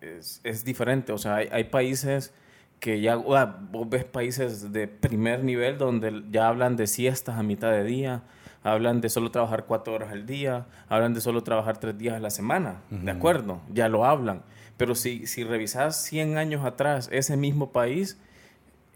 es, 0.00 0.40
es, 0.44 0.64
diferente. 0.64 1.12
O 1.12 1.18
sea, 1.18 1.36
hay, 1.36 1.48
hay 1.50 1.64
países 1.64 2.32
que 2.80 3.00
ya, 3.00 3.16
vos 3.16 3.88
ves 3.88 4.04
países 4.04 4.72
de 4.72 4.86
primer 4.86 5.42
nivel 5.42 5.78
donde 5.78 6.22
ya 6.30 6.48
hablan 6.48 6.76
de 6.76 6.86
siestas 6.86 7.36
a 7.38 7.42
mitad 7.42 7.72
de 7.72 7.84
día, 7.84 8.22
hablan 8.66 9.00
de 9.00 9.08
solo 9.08 9.30
trabajar 9.30 9.64
cuatro 9.66 9.94
horas 9.94 10.10
al 10.10 10.26
día, 10.26 10.66
hablan 10.88 11.14
de 11.14 11.20
solo 11.20 11.44
trabajar 11.44 11.78
tres 11.78 11.96
días 11.96 12.16
a 12.16 12.20
la 12.20 12.30
semana, 12.30 12.80
¿de 12.90 13.12
acuerdo? 13.12 13.60
Ya 13.72 13.88
lo 13.88 14.04
hablan. 14.04 14.42
Pero 14.76 14.96
si, 14.96 15.26
si 15.28 15.44
revisas 15.44 16.02
100 16.02 16.36
años 16.36 16.64
atrás, 16.64 17.08
ese 17.12 17.36
mismo 17.36 17.70
país 17.70 18.18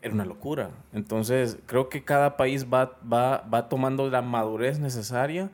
era 0.03 0.13
una 0.13 0.25
locura. 0.25 0.71
Entonces, 0.93 1.59
creo 1.67 1.89
que 1.89 2.05
cada 2.05 2.37
país 2.37 2.67
va, 2.67 2.99
va, 3.11 3.43
va 3.43 3.69
tomando 3.69 4.11
la 4.11 4.23
madurez 4.23 4.81
necesaria 4.81 5.51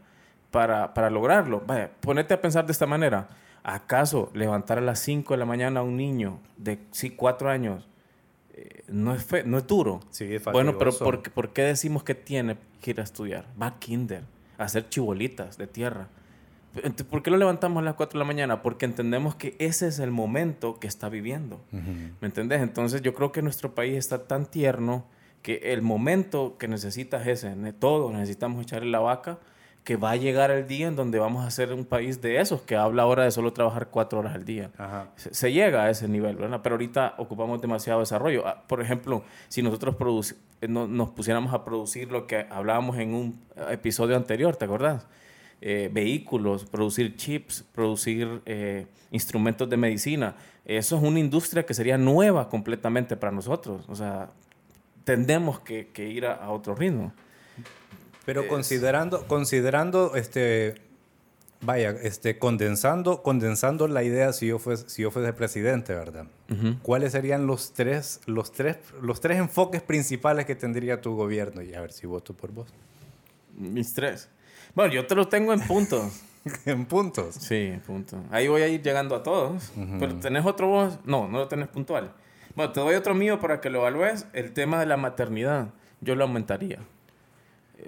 para, 0.51 0.95
para 0.95 1.11
lograrlo. 1.11 1.63
Vaya, 1.67 1.91
ponete 2.01 2.33
a 2.33 2.41
pensar 2.41 2.65
de 2.65 2.73
esta 2.73 2.87
manera. 2.87 3.29
¿Acaso 3.63 4.31
levantar 4.33 4.79
a 4.79 4.81
las 4.81 4.99
5 5.01 5.35
de 5.35 5.39
la 5.39 5.45
mañana 5.45 5.81
a 5.81 5.83
un 5.83 5.97
niño 5.97 6.39
de 6.57 6.79
sí, 6.91 7.11
4 7.11 7.51
años 7.51 7.87
eh, 8.57 8.85
no, 8.89 9.15
es 9.15 9.27
no 9.45 9.59
es 9.59 9.67
duro? 9.67 10.01
Sí, 10.11 10.35
es 10.35 10.45
Bueno, 10.45 10.79
pero 10.79 10.97
¿por, 10.97 11.23
¿por, 11.31 11.53
qué 11.53 11.63
decimos 11.63 12.03
que 12.03 12.15
tiene 12.15 12.57
que 12.81 12.91
ir 12.93 13.01
a 13.01 13.05
estudiar? 13.05 13.47
Va 13.61 13.67
a 13.67 13.79
kinder, 13.79 14.23
a 14.59 14.65
hacer 14.65 14.89
chibolitas 14.89 15.59
de 15.59 15.67
tierra. 15.67 16.09
¿Por 17.11 17.23
qué 17.23 17.31
lo 17.31 17.37
levantamos 17.37 17.81
a 17.81 17.85
las 17.85 17.95
4 17.95 18.19
de 18.19 18.25
la 18.25 18.27
mañana? 18.27 18.63
Porque 18.63 18.85
entendemos 18.85 19.35
que 19.35 19.57
ese 19.59 19.89
es 19.89 19.99
el 19.99 20.11
momento 20.11 20.79
que 20.79 20.87
está 20.87 21.09
viviendo. 21.09 21.61
¿Me 21.73 22.27
entendés? 22.27 22.61
Entonces 22.61 23.03
yo 23.03 23.15
creo 23.15 23.33
que 23.33 23.41
nuestro 23.41 23.75
país 23.75 23.95
está 23.95 24.27
tan 24.27 24.47
tierno 24.47 25.07
que 25.43 25.73
el 25.73 25.81
momento 25.81 26.57
que 26.59 26.69
necesitas 26.69 27.27
ese, 27.27 27.55
todos 27.79 28.13
necesitamos 28.13 28.63
echarle 28.63 28.91
la 28.91 28.99
vaca 28.99 29.39
que 29.87 29.95
va 29.95 30.11
a 30.11 30.17
llegar 30.17 30.51
el 30.51 30.67
día 30.67 30.89
en 30.89 30.97
donde 30.97 31.21
vamos 31.21 31.47
a 31.47 31.51
ser 31.53 31.73
un 31.73 31.85
país 31.85 32.21
de 32.21 32.41
esos, 32.41 32.61
que 32.61 32.75
habla 32.75 33.05
ahora 33.05 33.23
de 33.23 33.31
solo 33.31 33.53
trabajar 33.53 33.87
cuatro 33.89 34.19
horas 34.19 34.35
al 34.35 34.45
día. 34.45 34.69
Se, 35.15 35.53
llega 35.53 35.85
a 35.85 35.91
ese 35.91 36.09
nivel, 36.09 36.35
¿verdad? 36.35 36.59
Pero 36.61 36.75
ahorita 36.75 37.15
ocupamos 37.19 37.63
demasiado 37.63 38.01
desarrollo. 38.01 38.45
Ah, 38.49 38.65
por 38.67 38.83
ejemplo, 38.83 39.23
si 39.47 39.63
nosotros 39.63 40.35
eh, 40.61 40.67
nos 40.67 41.11
pusiéramos 41.11 41.55
a 41.55 41.65
producir 41.65 42.11
lo 42.11 42.27
que 42.27 42.49
hablábamos 42.51 42.99
en 42.99 43.15
un 43.15 43.41
episodio 43.71 44.17
anterior, 44.17 44.57
¿te 44.57 44.65
acordás? 44.65 45.07
Eh, 45.61 45.89
vehículos, 45.93 46.65
producir 46.65 47.15
chips, 47.15 47.65
producir 47.73 48.43
eh, 48.45 48.89
instrumentos 49.13 49.71
de 49.71 49.77
medicina. 49.77 50.35
Eso 50.65 50.97
es 50.97 51.03
una 51.05 51.21
industria 51.21 51.65
que 51.65 51.75
sería 51.75 51.97
nueva 51.97 52.49
completamente 52.49 53.17
para 53.17 53.31
nosotros. 53.31 53.85
O 53.87 53.95
sea, 53.95 54.31
tendemos 55.05 55.61
que, 55.61 55.89
ir 55.97 56.27
a 56.27 56.51
otro 56.51 56.75
ritmo. 56.75 57.13
Pero 58.27 58.49
considerando, 58.49 59.27
considerando 59.29 60.17
este, 60.17 60.75
vaya, 61.61 61.91
este, 61.91 62.39
condensando, 62.39 63.23
condensando 63.23 63.87
la 63.87 64.03
idea 64.03 64.33
si 64.33 64.49
yo 64.49 64.59
fuese, 64.59 64.89
si 64.89 65.03
yo 65.03 65.13
fuese 65.13 65.33
presidente, 65.33 65.95
¿verdad? 65.95 66.27
¿Cuáles 66.83 67.13
serían 67.13 67.47
los 67.47 67.73
tres, 67.73 68.21
los 68.27 68.51
tres, 68.51 68.79
los 69.01 69.21
tres 69.21 69.39
enfoques 69.39 69.81
principales 69.81 70.45
que 70.45 70.57
tendría 70.57 71.01
tu 71.01 71.15
gobierno? 71.15 71.63
Y 71.63 71.73
a 71.75 71.81
ver 71.81 71.93
si 71.93 72.09
voto 72.09 72.35
por 72.35 72.51
vos. 72.51 72.67
Mis 73.57 73.95
tres. 73.95 74.29
Bueno, 74.75 74.93
yo 74.93 75.07
te 75.07 75.15
lo 75.15 75.29
tengo 75.29 75.53
en 75.53 75.61
puntos. 75.61 76.21
¿En 76.67 76.85
puntos? 76.85 77.37
Sí, 77.37 77.55
en 77.55 77.81
puntos. 77.81 78.19
Ahí 78.33 78.49
voy 78.49 78.63
a 78.63 78.69
ir 78.69 78.83
llegando 78.83 79.15
a 79.15 79.23
todos. 79.23 79.73
Pero 80.01 80.17
¿tenés 80.17 80.45
otro 80.45 80.67
vos? 80.67 80.99
No, 81.05 81.29
no 81.29 81.39
lo 81.39 81.49
tenés 81.49 81.69
puntual. 81.69 82.13
Bueno, 82.57 82.73
te 82.73 82.81
doy 82.81 82.97
otro 82.97 83.15
mío 83.15 83.39
para 83.39 83.61
que 83.61 83.71
lo 83.71 83.79
evalúes. 83.79 84.27
El 84.33 84.53
tema 84.53 84.81
de 84.81 84.87
la 84.87 84.97
maternidad. 84.97 85.69
Yo 86.01 86.17
lo 86.17 86.25
aumentaría 86.25 86.81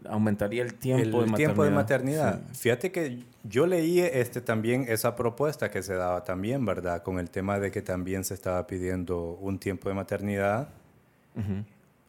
aumentaría 0.08 0.62
el 0.62 0.74
tiempo 0.74 1.02
el 1.02 1.10
de 1.10 1.16
maternidad. 1.16 1.36
tiempo 1.36 1.64
de 1.64 1.70
maternidad. 1.70 2.42
Fíjate 2.52 2.92
que 2.92 3.22
yo 3.44 3.66
leí 3.66 4.00
este 4.00 4.40
también 4.40 4.86
esa 4.88 5.16
propuesta 5.16 5.70
que 5.70 5.82
se 5.82 5.94
daba 5.94 6.24
también, 6.24 6.64
¿verdad? 6.64 7.02
Con 7.02 7.18
el 7.18 7.30
tema 7.30 7.58
de 7.58 7.70
que 7.70 7.82
también 7.82 8.24
se 8.24 8.34
estaba 8.34 8.66
pidiendo 8.66 9.38
un 9.40 9.58
tiempo 9.58 9.88
de 9.88 9.94
maternidad 9.94 10.68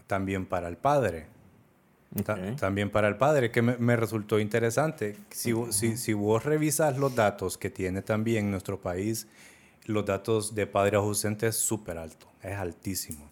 también 0.08 0.46
para 0.46 0.68
el 0.68 0.78
padre. 0.78 1.28
también 2.60 2.90
para 2.90 3.08
el 3.08 3.18
padre, 3.18 3.52
que 3.52 3.62
me, 3.62 3.96
resultó 3.96 4.40
interesante. 4.40 5.16
Si, 5.30 5.54
si, 5.70 5.96
si, 5.98 6.14
vos 6.14 6.44
revisas 6.44 6.98
los 6.98 7.16
datos 7.16 7.58
que 7.58 7.70
tiene 7.70 8.02
también 8.02 8.50
nuestro 8.50 8.80
país, 8.82 9.28
los 9.86 10.06
datos 10.06 10.56
de 10.56 10.66
padres 10.66 10.96
ausentes 10.96 11.56
es 11.56 11.62
súper 11.62 12.00
alto, 12.00 12.28
es 12.42 12.58
altísimo. 12.58 13.30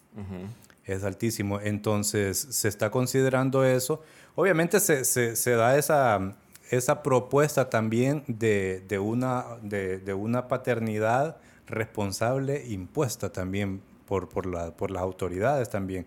Es 0.84 1.04
altísimo. 1.04 1.60
Entonces, 1.60 2.38
se 2.38 2.68
está 2.68 2.90
considerando 2.90 3.64
eso 3.64 4.02
Obviamente 4.40 4.78
se, 4.78 5.50
da 5.56 5.76
esa, 5.76 7.02
propuesta 7.02 7.68
también 7.68 8.22
de, 8.28 9.00
una, 9.00 10.46
paternidad 10.46 11.38
responsable 11.66 12.64
impuesta 12.68 13.32
también 13.32 13.82
por, 14.06 14.28
por, 14.28 14.46
la, 14.46 14.70
por 14.76 14.92
las 14.92 15.02
autoridades 15.02 15.70
también. 15.70 16.06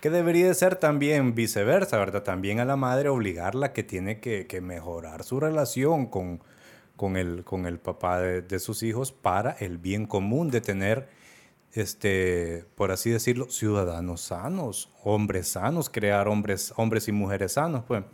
Que 0.00 0.10
debería 0.10 0.48
de 0.48 0.54
ser 0.54 0.74
también 0.74 1.36
viceversa, 1.36 1.98
¿verdad? 1.98 2.24
También 2.24 2.58
a 2.58 2.64
la 2.64 2.74
madre 2.74 3.10
obligarla 3.10 3.72
que 3.72 3.84
tiene 3.84 4.18
que, 4.18 4.60
mejorar 4.60 5.22
su 5.22 5.38
relación 5.38 6.06
con, 6.06 6.40
el, 7.16 7.78
papá 7.78 8.20
de, 8.20 8.58
sus 8.58 8.82
hijos 8.82 9.12
para 9.12 9.52
el 9.52 9.78
bien 9.78 10.06
común 10.06 10.50
de 10.50 10.60
tener 10.60 11.08
este, 11.74 12.64
por 12.74 12.90
así 12.90 13.10
decirlo, 13.10 13.50
ciudadanos 13.50 14.22
sanos, 14.22 14.90
hombres 15.04 15.48
sanos, 15.48 15.90
crear 15.90 16.28
hombres, 16.28 16.72
hombres 16.76 17.08
y 17.08 17.12
mujeres 17.12 17.52
sanos, 17.52 17.84
pues. 17.86 18.04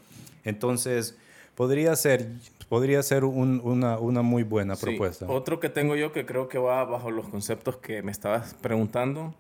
Entonces, 0.44 1.16
podría 1.54 1.94
ser, 1.96 2.28
podría 2.68 3.02
ser 3.02 3.24
una, 3.24 3.98
una, 3.98 4.22
muy 4.22 4.42
buena 4.42 4.76
propuesta. 4.76 5.26
Otro 5.28 5.60
que 5.60 5.68
tengo 5.68 5.96
yo 5.96 6.12
que 6.12 6.26
creo 6.26 6.48
que 6.48 6.58
va 6.58 6.84
bajo 6.84 7.10
los 7.10 7.28
conceptos 7.28 7.76
que 7.78 8.02
me 8.02 8.12
estabas 8.12 8.54
preguntando 8.54 9.34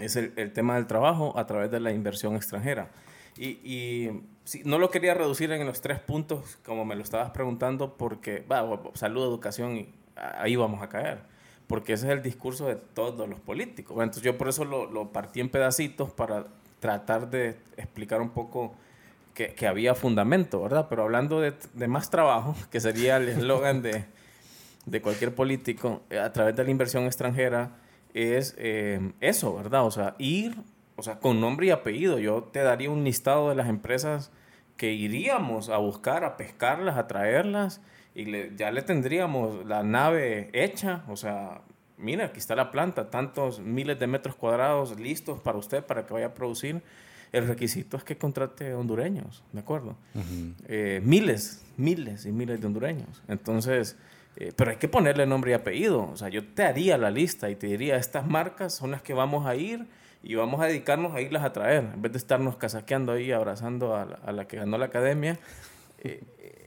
es 0.00 0.16
el, 0.16 0.32
el 0.36 0.52
tema 0.52 0.76
del 0.76 0.86
trabajo 0.86 1.36
a 1.36 1.46
través 1.46 1.70
de 1.70 1.80
la 1.80 1.92
inversión 1.92 2.36
extranjera. 2.36 2.88
Y, 3.36 3.60
y 3.64 4.22
no 4.64 4.78
lo 4.78 4.90
quería 4.90 5.14
reducir 5.14 5.52
en 5.52 5.66
los 5.66 5.80
tres 5.80 6.00
puntos 6.00 6.58
como 6.64 6.84
me 6.84 6.96
lo 6.96 7.02
estabas 7.02 7.30
preguntando 7.30 7.96
porque, 7.96 8.44
va, 8.50 8.80
salud, 8.94 9.24
educación, 9.24 9.76
y 9.76 9.94
ahí 10.16 10.56
vamos 10.56 10.82
a 10.82 10.88
caer 10.88 11.37
porque 11.68 11.92
ese 11.92 12.06
es 12.06 12.12
el 12.12 12.22
discurso 12.22 12.66
de 12.66 12.76
todos 12.76 13.28
los 13.28 13.38
políticos. 13.38 13.96
entonces 13.98 14.22
yo 14.22 14.36
por 14.36 14.48
eso 14.48 14.64
lo, 14.64 14.90
lo, 14.90 15.12
partí 15.12 15.40
en 15.40 15.50
pedacitos 15.50 16.10
para 16.10 16.46
tratar 16.80 17.30
de 17.30 17.56
explicar 17.76 18.20
un 18.20 18.30
poco 18.30 18.74
que, 19.34 19.54
que 19.54 19.66
había 19.66 19.94
fundamento, 19.94 20.62
¿verdad? 20.62 20.86
Pero 20.88 21.02
hablando 21.02 21.40
de, 21.40 21.54
de 21.74 21.88
más 21.88 22.10
trabajo, 22.10 22.56
que 22.70 22.80
sería 22.80 23.18
el 23.18 23.28
eslogan 23.28 23.82
de, 23.82 24.06
de, 24.86 25.02
cualquier 25.02 25.34
político, 25.34 26.02
a 26.10 26.32
través 26.32 26.56
de 26.56 26.64
la 26.64 26.70
inversión 26.70 27.04
extranjera, 27.04 27.76
es 28.14 28.54
eh, 28.58 29.12
eso, 29.20 29.54
¿verdad? 29.54 29.84
O 29.84 29.90
sea, 29.90 30.14
ir, 30.18 30.56
o 30.96 31.02
sea, 31.02 31.20
con 31.20 31.40
nombre 31.40 31.66
y 31.66 31.70
apellido. 31.70 32.18
Yo 32.18 32.44
te 32.44 32.60
daría 32.62 32.90
un 32.90 33.04
listado 33.04 33.50
de 33.50 33.54
las 33.54 33.68
empresas 33.68 34.32
que 34.78 34.92
iríamos 34.92 35.68
a 35.68 35.76
buscar, 35.76 36.24
a 36.24 36.38
pescarlas, 36.38 36.96
a 36.96 37.06
traerlas 37.06 37.82
y 38.14 38.56
ya 38.56 38.70
le 38.70 38.82
tendríamos 38.82 39.64
la 39.66 39.82
nave 39.82 40.50
hecha, 40.52 41.04
o 41.08 41.16
sea, 41.16 41.60
mira, 41.98 42.26
aquí 42.26 42.38
está 42.38 42.54
la 42.54 42.70
planta, 42.70 43.10
tantos 43.10 43.60
miles 43.60 43.98
de 43.98 44.06
metros 44.06 44.34
cuadrados 44.34 44.98
listos 44.98 45.40
para 45.40 45.58
usted, 45.58 45.84
para 45.84 46.06
que 46.06 46.14
vaya 46.14 46.26
a 46.26 46.34
producir. 46.34 46.82
El 47.30 47.46
requisito 47.46 47.98
es 47.98 48.04
que 48.04 48.16
contrate 48.16 48.72
hondureños, 48.72 49.44
¿de 49.52 49.60
acuerdo? 49.60 49.96
Eh, 50.66 51.02
miles, 51.04 51.62
miles 51.76 52.24
y 52.24 52.32
miles 52.32 52.60
de 52.60 52.66
hondureños. 52.66 53.22
Entonces, 53.28 53.96
eh, 54.36 54.52
pero 54.56 54.70
hay 54.70 54.78
que 54.78 54.88
ponerle 54.88 55.26
nombre 55.26 55.50
y 55.50 55.54
apellido. 55.54 56.08
O 56.10 56.16
sea, 56.16 56.30
yo 56.30 56.46
te 56.46 56.62
haría 56.62 56.96
la 56.96 57.10
lista 57.10 57.50
y 57.50 57.56
te 57.56 57.66
diría, 57.66 57.96
estas 57.96 58.26
marcas 58.26 58.74
son 58.74 58.92
las 58.92 59.02
que 59.02 59.12
vamos 59.12 59.46
a 59.46 59.54
ir 59.56 59.86
y 60.22 60.36
vamos 60.36 60.60
a 60.60 60.66
dedicarnos 60.66 61.14
a 61.14 61.20
irlas 61.20 61.44
a 61.44 61.52
traer. 61.52 61.84
En 61.92 62.00
vez 62.00 62.12
de 62.12 62.18
estarnos 62.18 62.56
casaqueando 62.56 63.12
ahí, 63.12 63.30
abrazando 63.30 63.94
a 63.94 64.06
la, 64.06 64.16
a 64.24 64.32
la 64.32 64.46
que 64.46 64.56
ganó 64.56 64.78
la 64.78 64.86
academia, 64.86 65.38
eh, 66.02 66.22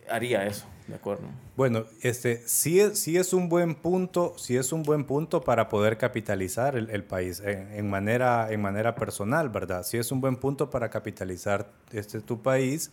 haría 0.09 0.45
eso. 0.45 0.65
De 0.87 0.95
acuerdo. 0.95 1.23
Bueno, 1.55 1.85
este, 2.01 2.41
sí, 2.45 2.79
es, 2.79 2.99
sí 2.99 3.15
es 3.15 3.33
un 3.33 3.47
buen 3.47 3.75
punto, 3.75 4.33
sí 4.37 4.57
es 4.57 4.73
un 4.73 4.83
buen 4.83 5.05
punto 5.05 5.41
para 5.41 5.69
poder 5.69 5.97
capitalizar 5.97 6.75
el, 6.75 7.03
país 7.03 7.41
en, 7.45 7.89
manera, 7.89 8.51
en 8.51 8.61
manera 8.61 8.95
personal, 8.95 9.49
¿verdad? 9.49 9.83
Sí 9.83 9.97
es 9.97 10.11
un 10.11 10.19
buen 10.19 10.35
punto 10.35 10.69
para 10.69 10.89
capitalizar 10.89 11.71
este, 11.93 12.19
tu 12.19 12.41
país 12.41 12.91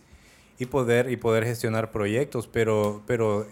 y 0.59 0.67
poder, 0.67 1.11
y 1.11 1.17
poder 1.17 1.43
gestionar 1.45 1.91
proyectos, 1.91 2.47
pero, 2.47 3.03
pero 3.05 3.47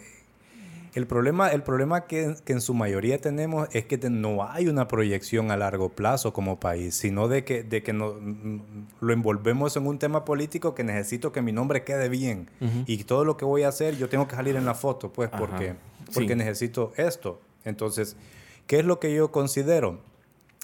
el 0.98 1.06
problema, 1.06 1.50
el 1.50 1.62
problema 1.62 2.08
que, 2.08 2.36
en 2.44 2.62
su 2.62 2.74
mayoría 2.74 3.22
tenemos 3.22 3.70
es 3.72 3.86
que 3.86 3.98
no 4.10 4.44
hay 4.50 4.68
una 4.68 4.88
proyección 4.88 5.52
a 5.52 5.56
largo 5.56 5.90
plazo 5.90 6.34
como 6.34 6.60
país, 6.60 6.96
sino 6.96 7.28
de 7.28 7.44
que, 7.44 7.62
de 7.62 7.84
que 7.84 7.94
no, 7.94 8.16
lo 9.00 9.14
envolvemos 9.14 9.78
en 9.78 9.86
un 9.86 10.00
tema 10.00 10.26
político 10.26 10.74
que 10.74 10.84
necesito 10.84 11.32
que 11.32 11.44
mi 11.44 11.52
nombre 11.52 11.84
quede 11.84 12.10
bien. 12.10 12.50
Y 12.88 13.04
todo 13.04 13.26
lo 13.26 13.38
que 13.38 13.46
voy 13.46 13.62
a 13.62 13.68
hacer, 13.68 13.96
yo 13.96 14.10
tengo 14.10 14.28
que 14.28 14.36
salir 14.36 14.56
en 14.56 14.66
la 14.66 14.74
foto, 14.74 15.14
pues, 15.14 15.30
porque, 15.30 15.76
porque 16.16 16.36
necesito 16.36 16.94
esto. 16.98 17.42
Entonces, 17.64 18.16
¿qué 18.66 18.80
es 18.80 18.86
lo 18.86 19.00
que 19.00 19.14
yo 19.14 19.32
considero? 19.32 20.02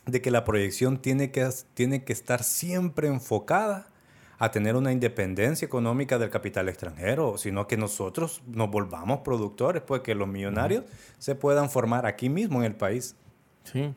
De 0.08 0.20
que 0.20 0.32
la 0.32 0.46
proyección 0.46 0.98
tiene 0.98 1.30
que, 1.30 1.48
tiene 1.76 2.04
que 2.04 2.14
estar 2.14 2.44
siempre 2.44 3.08
enfocada 3.08 3.93
a 4.44 4.52
tener 4.52 4.76
una 4.76 4.92
independencia 4.92 5.66
económica 5.66 6.20
del 6.20 6.30
capital 6.30 6.68
extranjero, 6.68 7.38
sino 7.38 7.66
que 7.66 7.78
nosotros 7.78 8.44
nos 8.46 8.70
volvamos 8.70 9.20
productores, 9.20 9.82
pues 9.84 10.02
que 10.02 10.16
los 10.16 10.28
millonarios 10.28 10.84
se 11.18 11.34
puedan 11.34 11.70
formar 11.70 12.06
aquí 12.06 12.28
mismo 12.28 12.60
en 12.60 12.66
el 12.66 12.76
país. 12.76 13.16
Sí. 13.64 13.96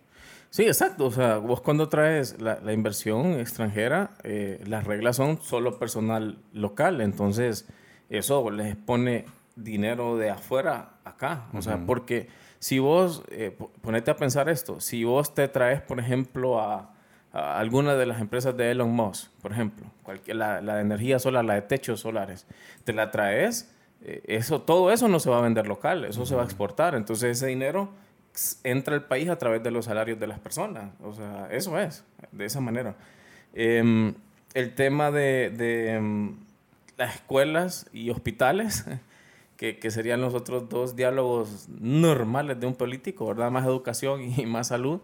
Sí, 0.51 0.63
exacto. 0.63 1.07
O 1.07 1.11
sea, 1.11 1.39
vos 1.39 1.61
cuando 1.63 1.89
traes 1.89 2.41
la, 2.41 2.73
inversión 2.73 3.41
extranjera, 3.41 4.13
eh, 4.23 4.63
las 4.69 4.85
reglas 4.85 5.17
son 5.17 5.43
solo 5.43 5.81
personal 5.81 6.39
local. 6.53 7.01
Entonces, 7.01 7.67
eso 8.09 8.49
les 8.53 8.77
pone 8.77 9.25
dinero 9.57 10.17
de 10.17 10.31
afuera 10.31 10.93
acá. 11.03 11.49
O 11.55 11.61
sea, 11.61 11.85
porque 11.85 12.29
si 12.61 12.79
vos, 12.79 13.25
eh, 13.31 13.59
ponete 13.81 14.13
a 14.13 14.17
pensar 14.17 14.49
esto, 14.49 14.79
si 14.79 15.03
vos 15.03 15.35
te 15.35 15.49
traes, 15.49 15.83
por 15.83 15.99
ejemplo, 15.99 16.61
a, 16.61 16.95
alguna 17.37 17.95
de 17.97 18.07
las 18.07 18.21
empresas 18.21 18.57
de 18.57 18.71
Elon 18.71 18.91
Musk, 18.91 19.31
por 19.43 19.53
ejemplo, 19.53 19.87
cualquier, 20.03 20.37
la, 20.37 20.61
de 20.61 20.81
energía 20.81 21.19
solar, 21.19 21.45
la 21.45 21.55
de 21.55 21.63
techos 21.63 22.01
solares, 22.01 22.47
te 22.85 22.93
la 22.93 23.11
traes, 23.11 23.73
eh, 24.03 24.23
eso, 24.27 24.63
todo 24.63 24.91
eso 24.91 25.09
no 25.09 25.21
se 25.21 25.31
va 25.31 25.39
a 25.39 25.43
vender 25.43 25.67
local, 25.67 26.05
eso 26.05 26.25
se 26.25 26.35
va 26.35 26.43
a 26.43 26.45
exportar. 26.45 26.95
Entonces 26.95 27.37
ese 27.37 27.47
dinero 27.47 27.91
entra 28.65 28.95
al 28.95 29.05
país 29.05 29.29
a 29.29 29.37
través 29.37 29.63
de 29.63 29.71
los 29.71 29.87
salarios 29.87 30.19
de 30.19 30.27
las 30.27 30.39
personas. 30.39 30.91
O 31.03 31.13
sea, 31.13 31.49
eso 31.51 31.79
es, 31.79 32.05
de 32.33 32.45
esa 32.45 32.61
manera. 32.61 32.95
Em, 33.55 34.15
el 34.55 34.75
tema 34.75 35.11
de, 35.11 35.51
de 35.51 35.93
em, 35.93 36.37
las 36.97 37.17
escuelas 37.17 37.87
y 37.93 38.11
hospitales, 38.11 38.85
que, 39.57 39.79
que, 39.79 39.91
serían 39.91 40.21
los 40.21 40.35
otros 40.35 40.69
dos 40.69 40.97
diálogos 40.97 41.69
normales 41.69 42.61
de 42.61 42.67
un 42.67 42.75
político, 42.75 43.27
¿verdad? 43.27 43.51
Más 43.51 43.65
educación 43.65 44.23
y 44.23 44.47
más 44.47 44.69
salud. 44.69 45.01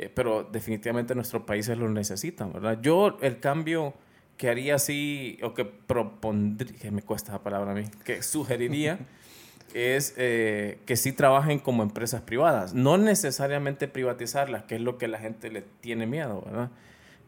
Eh, 0.00 0.08
pero 0.14 0.48
definitivamente 0.50 1.14
nuestros 1.14 1.42
países 1.42 1.76
lo 1.76 1.86
necesitan, 1.90 2.54
¿verdad? 2.54 2.78
Yo 2.80 3.18
el 3.20 3.38
cambio 3.38 3.92
que 4.38 4.48
haría 4.48 4.76
así, 4.76 5.38
o 5.42 5.52
que 5.52 5.66
propondría, 5.66 6.74
que 6.78 6.90
me 6.90 7.02
cuesta 7.02 7.32
la 7.32 7.42
palabra 7.42 7.72
a 7.72 7.74
mí, 7.74 7.84
que 8.02 8.22
sugeriría, 8.22 8.98
es 9.74 10.14
eh, 10.16 10.78
que 10.86 10.96
sí 10.96 11.12
trabajen 11.12 11.58
como 11.58 11.82
empresas 11.82 12.22
privadas, 12.22 12.72
no 12.72 12.96
necesariamente 12.96 13.88
privatizarlas, 13.88 14.62
que 14.62 14.76
es 14.76 14.80
lo 14.80 14.96
que 14.96 15.06
la 15.06 15.18
gente 15.18 15.50
le 15.50 15.60
tiene 15.82 16.06
miedo, 16.06 16.44
¿verdad? 16.46 16.70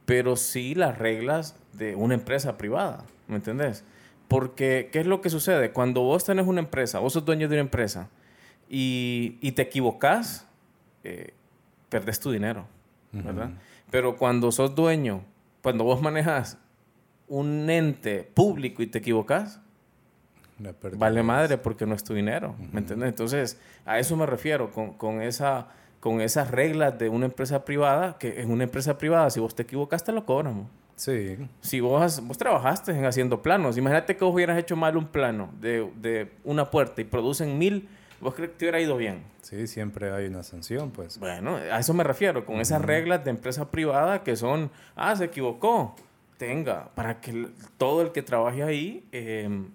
Pero 0.07 0.37
sí 0.37 0.75
las 0.75 0.97
reglas 0.97 1.57
de 1.75 1.95
una 1.95 2.15
empresa 2.15 2.57
privada, 2.57 3.05
¿me 3.29 3.37
entendés? 3.37 3.85
Porque, 4.29 4.89
¿qué 4.91 5.01
es 5.01 5.07
lo 5.07 5.21
que 5.21 5.29
sucede? 5.29 5.73
Cuando 5.73 6.01
vos 6.01 6.25
tenés 6.25 6.47
una 6.47 6.61
empresa, 6.61 7.01
vos 7.01 7.13
sos 7.13 7.27
dueño 7.27 7.51
de 7.51 7.57
una 7.57 7.65
empresa 7.65 8.09
y, 8.71 9.37
y 9.43 9.53
te 9.53 9.61
equivocás, 9.61 10.47
eh, 11.05 11.35
perdés 11.93 12.19
tu 12.19 12.31
dinero, 12.31 12.65
¿verdad? 13.13 13.51
Pero 13.91 14.17
cuando 14.17 14.51
sos 14.51 14.75
dueño, 14.75 15.23
cuando 15.63 15.85
vos 15.85 16.01
manejas 16.01 16.57
un 17.29 17.69
ente 17.69 18.23
público 18.23 18.83
y 18.83 18.87
te 18.87 18.99
equivocas, 18.99 19.61
vale 20.97 21.23
madre 21.23 21.59
porque 21.59 21.85
no 21.85 21.95
es 21.95 22.03
tu 22.03 22.15
dinero, 22.15 22.55
¿me 22.73 22.81
entiendes? 22.81 23.11
Entonces, 23.11 23.61
a 23.85 23.99
eso 23.99 24.17
me 24.17 24.25
refiero, 24.25 24.71
con, 24.71 24.95
con, 24.95 25.21
esa, 25.21 25.69
con 26.01 26.23
esas 26.23 26.51
reglas 26.51 26.99
de 26.99 27.11
una 27.11 27.27
empresa 27.27 27.63
privada, 27.63 28.17
que 28.19 28.41
en 28.41 28.51
una 28.51 28.65
empresa 28.65 28.97
privada, 28.97 29.29
si 29.29 29.39
vos 29.39 29.55
te 29.55 29.65
equivocas, 29.65 30.03
te 30.03 30.13
lo 30.13 30.25
cobran. 30.25 30.69
Sí. 30.97 31.37
Si 31.61 31.81
vos, 31.81 32.27
vos 32.27 32.39
trabajaste 32.39 32.93
en 32.93 33.05
haciendo 33.05 33.43
planos, 33.43 33.77
imagínate 33.77 34.17
que 34.17 34.25
vos 34.25 34.33
hubieras 34.33 34.59
hecho 34.59 34.77
mal 34.77 34.97
un 34.97 35.09
plano 35.09 35.51
de, 35.61 35.91
de 36.01 36.33
una 36.45 36.71
puerta 36.71 37.03
y 37.03 37.05
producen 37.05 37.59
mil 37.59 37.87
¿Vos 38.23 38.35
crees 38.37 38.53
que 38.53 38.57
te 38.57 38.65
hubiera 38.67 38.81
ido 38.81 38.97
bien? 38.97 39.25
Sí, 39.43 39.67
siempre 39.67 40.13
hay 40.13 40.27
una 40.27 40.45
sanción, 40.45 40.93
pues. 40.93 41.19
Bueno, 41.19 41.57
a 41.57 41.81
eso 41.81 41.93
me 41.93 42.05
refiero, 42.05 42.47
con 42.47 42.61
esas 42.61 42.81
reglas 42.81 43.25
de 43.25 43.31
empresa 43.31 43.69
privada 43.69 44.23
que 44.23 44.37
son, 44.37 44.71
ah, 44.95 45.17
se 45.17 45.25
equivocó, 45.25 45.97
tenga, 46.39 46.89
para 46.95 47.21
que 47.21 47.49
todo 47.79 48.01
el 48.01 48.13
que 48.13 48.23
trabaje 48.23 48.63
ahí, 48.63 49.05
em, 49.11 49.71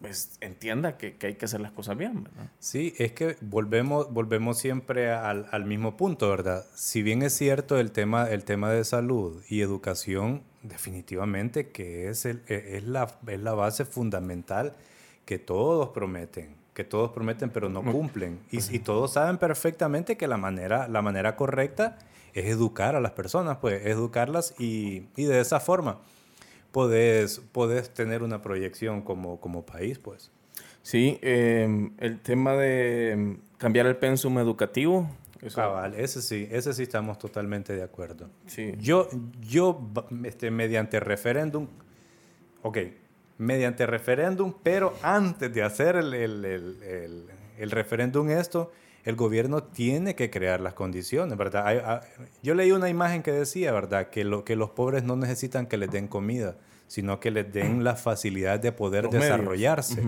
pues 0.00 0.38
entienda 0.40 0.96
que, 0.96 1.16
que, 1.16 1.26
hay 1.26 1.34
que 1.34 1.44
hacer 1.44 1.60
las 1.60 1.72
cosas 1.72 1.98
bien, 1.98 2.22
¿verdad? 2.22 2.48
Sí, 2.60 2.94
es 2.98 3.12
que 3.12 3.36
volvemos, 3.40 4.12
volvemos 4.12 4.56
siempre 4.56 5.10
al, 5.10 5.48
al, 5.50 5.64
mismo 5.64 5.96
punto, 5.96 6.30
¿verdad? 6.30 6.64
Si 6.74 7.02
bien 7.02 7.22
es 7.22 7.34
cierto 7.34 7.80
el 7.80 7.90
tema, 7.90 8.30
el 8.30 8.44
tema 8.44 8.70
de 8.70 8.84
salud 8.84 9.42
y 9.48 9.60
educación, 9.60 10.44
definitivamente 10.62 11.70
que 11.70 12.08
es, 12.08 12.26
el, 12.26 12.42
e, 12.46 12.76
es, 12.76 12.84
la, 12.84 13.12
es 13.26 13.40
la 13.40 13.54
base 13.54 13.84
fundamental 13.84 14.76
que 15.24 15.40
todos 15.40 15.88
prometen 15.88 16.59
que 16.80 16.84
todos 16.84 17.10
prometen 17.10 17.50
pero 17.50 17.68
no 17.68 17.82
cumplen. 17.82 18.40
Y, 18.50 18.58
y, 18.74 18.78
todos 18.78 19.12
saben 19.12 19.36
perfectamente 19.36 20.16
que 20.16 20.26
la 20.26 20.38
manera, 20.38 20.88
la 20.88 21.02
manera 21.02 21.36
correcta 21.36 21.98
es 22.32 22.46
educar 22.46 22.96
a 22.96 23.00
las 23.00 23.12
personas, 23.12 23.58
pues 23.58 23.84
educarlas 23.84 24.54
y, 24.58 25.04
y 25.14 25.24
de 25.24 25.40
esa 25.40 25.60
forma 25.60 25.98
puedes, 26.72 27.40
puedes 27.52 27.90
tener 27.90 28.22
una 28.22 28.40
proyección 28.40 29.02
como, 29.02 29.40
como 29.40 29.66
país, 29.66 29.98
pues. 29.98 30.30
Sí, 30.82 31.18
em, 31.20 31.92
el 31.98 32.20
tema 32.20 32.54
de 32.54 33.10
em, 33.10 33.38
cambiar 33.58 33.86
el 33.86 33.96
pensum 33.96 34.38
educativo. 34.38 35.10
Cabal, 35.54 35.94
ese 35.94 36.22
sí, 36.22 36.48
ese 36.50 36.72
sí 36.72 36.84
estamos 36.84 37.18
totalmente 37.18 37.74
de 37.74 37.82
acuerdo. 37.82 38.30
Sí. 38.46 38.72
Yo, 38.78 39.08
yo 39.40 39.86
este, 40.24 40.50
mediante 40.50 40.98
referéndum, 40.98 41.66
ok, 42.62 42.78
mediante 43.40 43.86
referéndum, 43.86 44.52
pero 44.62 44.94
antes 45.02 45.52
de 45.52 45.62
hacer 45.62 45.96
el, 45.96 46.12
el, 46.12 46.44
el, 46.44 47.24
el, 47.58 47.70
referéndum 47.70 48.28
esto, 48.28 48.70
el 49.02 49.16
gobierno 49.16 49.62
tiene 49.62 50.14
que 50.14 50.28
crear 50.28 50.60
las 50.60 50.74
condiciones, 50.74 51.38
¿verdad? 51.38 51.64
Ah, 51.66 52.00
yo 52.42 52.54
leí 52.54 52.70
una 52.70 52.90
imagen 52.90 53.22
que 53.22 53.32
decía, 53.32 53.72
¿verdad? 53.72 54.10
Que, 54.10 54.24
lo, 54.24 54.44
que 54.44 54.56
los 54.56 54.70
pobres 54.70 55.04
no 55.04 55.16
necesitan 55.16 55.66
que 55.66 55.78
les 55.78 55.90
den 55.90 56.06
comida, 56.06 56.56
sino 56.86 57.18
que 57.18 57.30
les 57.30 57.50
den 57.50 57.82
la 57.82 57.96
facilidad 57.96 58.60
de 58.60 58.72
poder 58.72 59.08
desarrollarse. 59.08 60.02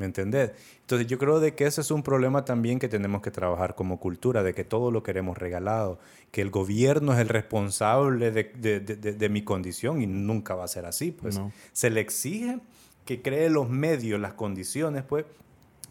¿Me 0.00 0.06
entendés? 0.06 0.52
Entonces 0.80 1.06
yo 1.08 1.18
creo 1.18 1.40
de 1.40 1.54
que 1.54 1.66
ese 1.66 1.82
es 1.82 1.90
un 1.90 2.02
problema 2.02 2.42
también 2.46 2.78
que 2.78 2.88
tenemos 2.88 3.20
que 3.20 3.30
trabajar 3.30 3.74
como 3.74 4.00
cultura, 4.00 4.42
de 4.42 4.54
que 4.54 4.64
todo 4.64 4.90
lo 4.90 5.02
queremos 5.02 5.36
regalado, 5.36 5.98
que 6.30 6.40
el 6.40 6.48
gobierno 6.48 7.12
es 7.12 7.18
el 7.18 7.28
responsable 7.28 8.30
de, 8.30 8.44
de, 8.44 8.80
de, 8.80 8.96
de 8.96 9.28
mi 9.28 9.42
condición 9.42 10.00
y 10.00 10.06
nunca 10.06 10.54
va 10.54 10.64
a 10.64 10.68
ser 10.68 10.86
así. 10.86 11.12
Pues 11.12 11.38
se 11.72 11.90
le 11.90 12.00
exige 12.00 12.60
que 13.04 13.20
cree 13.20 13.50
los 13.50 13.68
medios, 13.68 14.18
las 14.18 14.32
condiciones, 14.32 15.02
pues, 15.02 15.26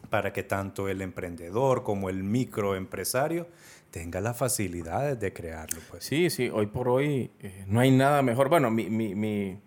para 0.09 0.33
que 0.33 0.41
tanto 0.41 0.89
el 0.89 1.03
emprendedor 1.03 1.83
como 1.83 2.09
el 2.09 2.23
microempresario 2.23 3.45
tenga 3.91 4.21
las 4.21 4.37
facilidades 4.37 5.19
de 5.19 5.33
crearlo. 5.33 5.81
Pues. 5.91 6.03
Sí, 6.03 6.31
sí, 6.31 6.49
hoy 6.49 6.65
por 6.65 6.89
hoy 6.89 7.29
eh, 7.41 7.63
no 7.67 7.79
hay 7.79 7.91
nada 7.91 8.23
mejor. 8.23 8.49
Bueno, 8.49 8.71
mi, 8.71 8.89
mi, 8.89 9.13
mi 9.13 9.59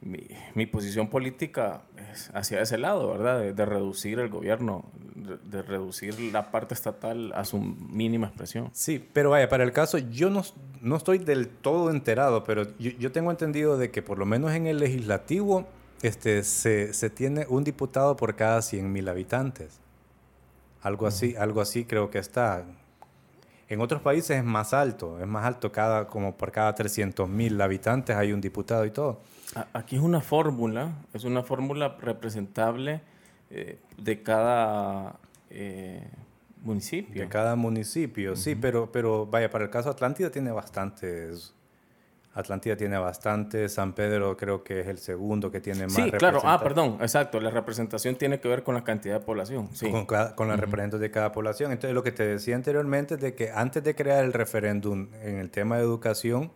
mi, 0.00 0.66
posición 0.66 1.08
política 1.08 1.82
es 2.12 2.30
hacia 2.34 2.60
ese 2.60 2.78
lado, 2.78 3.10
¿verdad? 3.10 3.52
De, 3.52 3.66
reducir 3.66 4.18
el 4.18 4.28
gobierno, 4.28 4.84
de, 5.14 5.62
reducir 5.62 6.18
la 6.32 6.50
parte 6.50 6.74
estatal 6.74 7.32
a 7.34 7.44
su 7.44 7.58
mínima 7.58 8.28
expresión. 8.28 8.70
Sí, 8.72 9.04
pero 9.12 9.30
vaya, 9.30 9.48
para 9.48 9.64
el 9.64 9.72
caso, 9.72 9.98
yo 9.98 10.30
no, 10.30 10.42
no 10.80 10.96
estoy 10.96 11.18
del 11.18 11.48
todo 11.48 11.90
enterado, 11.90 12.44
pero 12.44 12.64
yo, 12.78 12.90
yo, 12.92 13.12
tengo 13.12 13.30
entendido 13.30 13.78
de 13.78 13.90
que 13.90 14.02
por 14.02 14.18
lo 14.18 14.26
menos 14.26 14.52
en 14.52 14.66
el 14.66 14.78
legislativo 14.78 15.66
este, 16.02 16.42
se, 16.42 16.92
se 16.92 17.10
tiene 17.10 17.46
un 17.48 17.64
diputado 17.64 18.16
por 18.16 18.36
cada 18.36 18.62
100 18.62 18.92
mil 18.92 19.08
habitantes. 19.08 19.80
Algo 20.82 21.06
así, 21.06 21.34
algo 21.36 21.60
así 21.60 21.84
creo 21.84 22.10
que 22.10 22.18
está. 22.18 22.64
En 23.68 23.80
otros 23.80 24.00
países 24.00 24.36
es 24.36 24.44
más 24.44 24.72
alto, 24.72 25.18
es 25.20 25.26
más 25.26 25.44
alto 25.44 25.72
cada, 25.72 26.06
como 26.06 26.36
por 26.36 26.52
cada 26.52 26.74
300 26.74 27.28
mil 27.28 27.60
habitantes 27.60 28.14
hay 28.14 28.32
un 28.32 28.40
diputado 28.40 28.84
y 28.84 28.90
todo. 28.90 29.20
Aquí 29.72 29.96
es 29.96 30.02
una 30.02 30.20
fórmula, 30.20 30.92
es 31.12 31.24
una 31.24 31.42
fórmula 31.42 31.96
representable 32.00 33.00
eh, 33.50 33.78
de 33.96 34.22
cada 34.22 35.16
eh, 35.50 36.08
municipio. 36.62 37.22
De 37.22 37.28
cada 37.28 37.56
municipio, 37.56 38.36
sí, 38.36 38.54
pero, 38.54 38.92
pero 38.92 39.26
vaya, 39.26 39.50
para 39.50 39.64
el 39.64 39.70
caso 39.70 39.90
Atlántida 39.90 40.30
tiene 40.30 40.52
bastantes. 40.52 41.52
Atlántida 42.36 42.76
tiene 42.76 42.98
bastante, 42.98 43.66
San 43.70 43.94
Pedro 43.94 44.36
creo 44.36 44.62
que 44.62 44.80
es 44.80 44.86
el 44.88 44.98
segundo 44.98 45.50
que 45.50 45.62
tiene 45.62 45.84
más. 45.84 45.94
Sí, 45.94 46.10
claro, 46.12 46.42
ah, 46.44 46.60
perdón, 46.62 46.98
exacto, 47.00 47.40
la 47.40 47.48
representación 47.48 48.16
tiene 48.16 48.40
que 48.40 48.46
ver 48.46 48.62
con 48.62 48.74
la 48.74 48.84
cantidad 48.84 49.18
de 49.18 49.24
población. 49.24 49.70
Sí. 49.72 49.90
Con, 49.90 50.04
con 50.04 50.48
los 50.48 50.60
representantes 50.60 51.00
de 51.00 51.10
cada 51.10 51.32
población. 51.32 51.72
Entonces, 51.72 51.94
lo 51.94 52.02
que 52.02 52.12
te 52.12 52.26
decía 52.26 52.54
anteriormente 52.54 53.14
es 53.14 53.20
de 53.22 53.34
que 53.34 53.50
antes 53.50 53.82
de 53.82 53.94
crear 53.94 54.22
el 54.22 54.34
referéndum 54.34 55.08
en 55.22 55.36
el 55.36 55.50
tema 55.50 55.78
de 55.78 55.84
educación, 55.84 56.52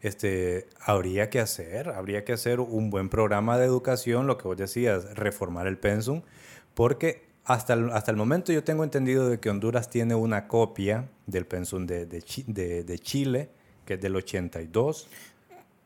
este, 0.00 0.68
habría 0.80 1.28
que 1.28 1.40
hacer, 1.40 1.88
habría 1.88 2.24
que 2.24 2.32
hacer 2.32 2.60
un 2.60 2.90
buen 2.90 3.08
programa 3.08 3.58
de 3.58 3.66
educación, 3.66 4.28
lo 4.28 4.38
que 4.38 4.46
vos 4.46 4.56
decías, 4.56 5.12
reformar 5.16 5.66
el 5.66 5.76
pensum, 5.76 6.22
porque 6.74 7.26
hasta 7.44 7.72
el, 7.72 7.90
hasta 7.90 8.12
el 8.12 8.16
momento 8.16 8.52
yo 8.52 8.62
tengo 8.62 8.84
entendido 8.84 9.28
de 9.28 9.40
que 9.40 9.50
Honduras 9.50 9.90
tiene 9.90 10.14
una 10.14 10.46
copia 10.46 11.08
del 11.26 11.46
pensum 11.46 11.84
de, 11.84 12.06
de, 12.06 12.84
de 12.84 12.98
Chile, 13.00 13.50
que 13.86 13.94
es 13.94 14.00
del 14.00 14.16
82. 14.16 15.08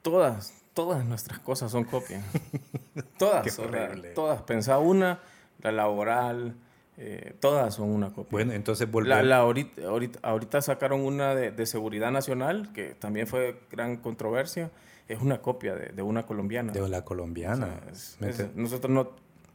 Todas, 0.03 0.55
todas 0.75 1.05
nuestras 1.05 1.39
cosas 1.39 1.71
son 1.71 1.85
copias. 1.85 2.25
todas, 3.19 3.61
todas. 4.15 4.43
Pensá 4.43 4.79
una, 4.79 5.21
la 5.63 5.71
laboral, 5.71 6.57
eh, 6.97 7.35
todas 7.41 7.75
son 7.75 7.91
una 7.91 8.13
copia. 8.13 8.31
Bueno, 8.31 8.53
entonces 8.53 8.91
volvemos. 8.91 9.25
La, 9.25 9.39
ahorita, 9.39 9.83
ahorita, 10.23 10.61
sacaron 10.61 11.01
una 11.01 11.35
de, 11.35 11.67
seguridad 11.67 12.11
nacional, 12.11 12.73
que 12.73 12.95
también 12.95 13.27
fue 13.27 13.61
gran 13.71 13.97
controversia. 13.97 14.71
Es 15.09 15.21
una 15.21 15.41
copia 15.43 15.75
de, 15.75 16.03
una 16.03 16.25
colombiana. 16.25 16.73
De 16.73 16.89
la 16.89 17.05
colombiana. 17.05 17.81
nosotros 18.55 18.93
no, 18.93 19.11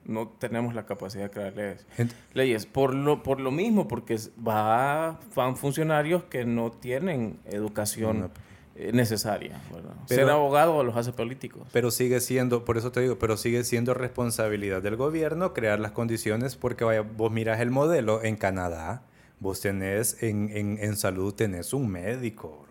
no 0.05 0.27
tenemos 0.27 0.73
la 0.73 0.85
capacidad 0.85 1.25
de 1.25 1.29
crear 1.31 1.53
leyes. 1.55 1.85
leyes. 2.33 2.65
Por 2.65 2.93
lo, 2.93 3.23
por 3.23 3.39
lo 3.39 3.51
mismo, 3.51 3.87
porque 3.87 4.17
va, 4.45 5.19
van 5.35 5.57
funcionarios 5.57 6.23
que 6.23 6.45
no 6.45 6.71
tienen 6.71 7.39
educación. 7.45 8.31
Eh, 8.77 8.91
necesaria. 8.91 9.61
Ser 10.05 10.29
abogado 10.29 10.83
los 10.83 10.97
hace 10.97 11.13
políticos. 11.13 11.65
Pero 11.71 11.91
sigue 11.91 12.19
siendo, 12.19 12.65
por 12.65 12.77
eso 12.77 12.91
te 12.91 12.99
digo, 12.99 13.17
pero 13.17 13.37
sigue 13.37 13.63
siendo 13.63 13.93
responsabilidad 13.93 14.81
del 14.81 14.97
gobierno 14.97 15.53
crear 15.53 15.79
las 15.79 15.93
condiciones 15.93 16.57
porque 16.57 16.83
vaya, 16.83 16.99
vos 16.99 17.31
miras 17.31 17.61
el 17.61 17.71
modelo 17.71 18.21
en 18.21 18.35
Canadá, 18.35 19.03
vos 19.39 19.61
tenés 19.61 20.21
en, 20.21 20.49
en, 20.51 20.77
en 20.81 20.97
salud, 20.97 21.33
tenés 21.33 21.71
un 21.71 21.87
médico, 21.87 22.64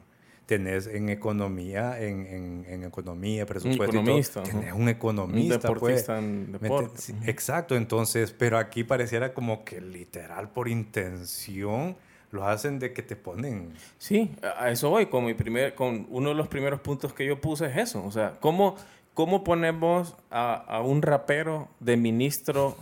tenés 0.47 0.87
en 0.87 1.09
economía, 1.09 2.01
en, 2.01 2.65
en, 2.69 2.85
economía, 2.85 3.47
presupuesto. 3.47 3.85
Un 3.85 4.05
economista. 4.05 4.43
tenés 4.43 4.73
un 4.73 4.89
economista. 4.89 5.55
Un 5.55 5.61
pues. 5.61 5.63
deportista 5.63 6.19
en 6.19 6.53
deporte. 6.53 7.01
Exacto, 7.27 7.77
entonces, 7.77 8.33
pero 8.33 8.59
aquí 8.59 8.85
pareciera 8.85 9.33
como 9.33 9.65
que 9.65 9.81
literal 9.81 10.51
por 10.51 10.69
intención 10.69 11.97
lo 12.31 12.47
hacen 12.47 12.79
de 12.79 12.93
que 12.93 13.03
te 13.03 13.17
ponen. 13.17 13.73
Sí, 13.97 14.33
a 14.59 14.71
eso 14.71 14.91
voy. 14.91 15.07
Con, 15.07 15.25
mi 15.25 15.35
primer, 15.35 15.75
con 15.75 16.07
uno 16.11 16.31
de 16.31 16.35
los 16.35 16.49
primeros 16.49 16.81
puntos 16.81 17.15
que 17.15 17.25
yo 17.25 17.41
puse 17.41 17.67
es 17.67 17.77
eso. 17.77 18.05
O 18.05 18.11
sea, 18.11 18.35
¿cómo, 18.41 18.77
cómo 19.15 19.45
ponemos 19.45 20.17
a, 20.31 20.55
a 20.55 20.81
un 20.83 21.01
rapero 21.01 21.69
de 21.81 21.97
ministro? 21.97 22.77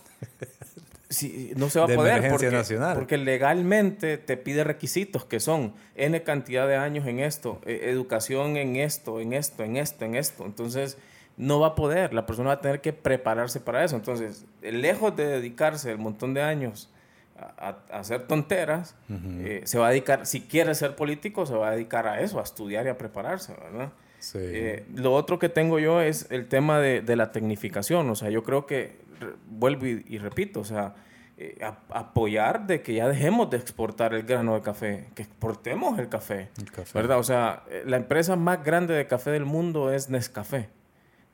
Si, 1.13 1.53
no 1.57 1.71
se 1.71 1.79
va 1.79 1.87
a 1.87 1.89
poder 1.89 2.29
porque, 2.31 2.51
nacional. 2.51 2.95
porque 2.95 3.19
legalmente 3.19 4.19
te 4.19 4.37
pide 4.37 4.65
requisitos 4.65 5.25
que 5.25 5.41
son 5.41 5.75
N 5.95 6.23
cantidad 6.23 6.67
de 6.67 6.77
años 6.77 7.07
en 7.07 7.21
esto, 7.21 7.61
e, 7.65 7.91
educación 7.91 8.57
en 8.57 8.77
esto, 8.77 9.21
en 9.21 9.33
esto, 9.33 9.63
en 9.63 9.77
esto, 9.77 10.05
en 10.05 10.15
esto. 10.15 10.45
Entonces, 10.47 10.99
no 11.37 11.61
va 11.61 11.69
a 11.69 11.75
poder. 11.75 12.15
La 12.15 12.27
persona 12.27 12.49
va 12.49 12.55
a 12.55 12.61
tener 12.61 12.81
que 12.81 12.93
prepararse 12.93 13.61
para 13.61 13.85
eso. 13.85 13.97
Entonces, 13.97 14.45
lejos 14.63 15.15
de 15.17 15.27
dedicarse 15.27 15.91
el 15.91 15.99
montón 15.99 16.35
de 16.35 16.43
años 16.43 16.91
a, 17.37 17.77
hacer 17.91 18.27
tonteras, 18.27 18.95
eh, 19.11 19.63
se 19.65 19.79
va 19.79 19.89
a 19.89 19.91
dedicar, 19.91 20.27
si 20.27 20.43
quiere 20.43 20.75
ser 20.75 20.97
político, 20.97 21.47
se 21.47 21.55
va 21.55 21.69
a 21.69 21.71
dedicar 21.73 22.07
a 22.07 22.21
eso, 22.21 22.39
a 22.39 22.43
estudiar 22.43 22.87
y 22.87 22.89
a 22.89 22.99
prepararse, 22.99 23.55
¿verdad? 23.55 23.93
Eh, 24.35 24.87
lo 24.95 25.13
otro 25.15 25.39
que 25.41 25.49
tengo 25.49 25.81
yo 25.81 26.01
es 26.01 26.29
el 26.31 26.47
tema 26.47 26.79
de, 26.79 27.01
de, 27.03 27.17
la 27.17 27.33
tecnificación, 27.33 28.09
o 28.09 28.15
sea, 28.15 28.31
yo 28.31 28.45
creo 28.45 28.67
que, 28.67 29.02
vuelvo 29.49 29.87
y, 29.87 30.19
repito, 30.19 30.61
o 30.61 30.65
sea, 30.65 30.95
eh, 31.37 31.59
apoyar 31.91 32.67
de 32.67 32.83
que 32.83 32.95
ya 32.95 33.09
dejemos 33.09 33.51
de 33.51 33.57
exportar 33.57 34.15
el 34.15 34.23
grano 34.23 34.55
de 34.55 34.61
café, 34.61 35.09
que 35.15 35.23
exportemos 35.23 35.99
el 35.99 36.09
café, 36.09 36.51
el 36.59 36.71
café, 36.71 36.99
¿verdad? 36.99 37.19
O 37.19 37.25
sea, 37.25 37.65
la 37.85 37.97
empresa 37.97 38.37
más 38.37 38.63
grande 38.65 38.95
de 38.95 39.07
café 39.07 39.31
del 39.31 39.45
mundo 39.45 39.93
es 39.93 40.11
Nescafé 40.11 40.69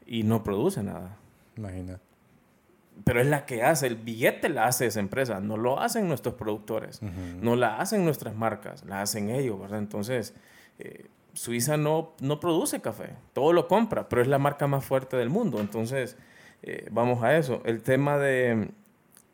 y 0.06 0.22
no 0.22 0.42
produce 0.42 0.82
nada. 0.82 1.16
Imagínate 1.56 2.08
pero 3.04 3.20
es 3.20 3.26
la 3.26 3.46
que 3.46 3.62
hace, 3.62 3.86
el 3.86 3.96
billete 3.96 4.48
la 4.48 4.66
hace 4.66 4.86
esa 4.86 5.00
empresa, 5.00 5.40
no 5.40 5.56
lo 5.56 5.80
hacen 5.80 6.08
nuestros 6.08 6.34
productores, 6.34 7.00
no 7.40 7.56
la 7.56 7.78
hacen 7.78 8.04
nuestras 8.04 8.34
marcas, 8.34 8.84
la 8.84 9.02
hacen 9.02 9.30
ellos, 9.30 9.58
¿verdad? 9.60 9.78
Entonces, 9.78 10.34
eh, 10.78 11.06
Suiza 11.32 11.76
no, 11.76 12.12
no 12.20 12.40
produce 12.40 12.80
café, 12.80 13.14
todo 13.32 13.52
lo 13.52 13.68
compra, 13.68 14.08
pero 14.08 14.22
es 14.22 14.28
la 14.28 14.38
marca 14.38 14.66
más 14.66 14.84
fuerte 14.84 15.16
del 15.16 15.30
mundo, 15.30 15.60
entonces, 15.60 16.16
eh, 16.62 16.86
vamos 16.90 17.22
a 17.22 17.36
eso. 17.36 17.62
El 17.64 17.82
tema 17.82 18.18
de, 18.18 18.70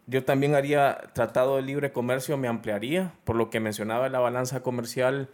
yo 0.07 0.25
también 0.25 0.55
haría 0.55 0.99
tratado 1.15 1.57
de 1.57 1.63
libre 1.63 1.93
comercio, 1.93 2.37
me 2.37 2.49
ampliaría, 2.49 3.15
por 3.25 3.37
lo 3.37 3.51
que 3.51 3.61
mencionaba 3.61 4.09
la 4.09 4.19
balanza 4.19 4.63
comercial 4.63 5.29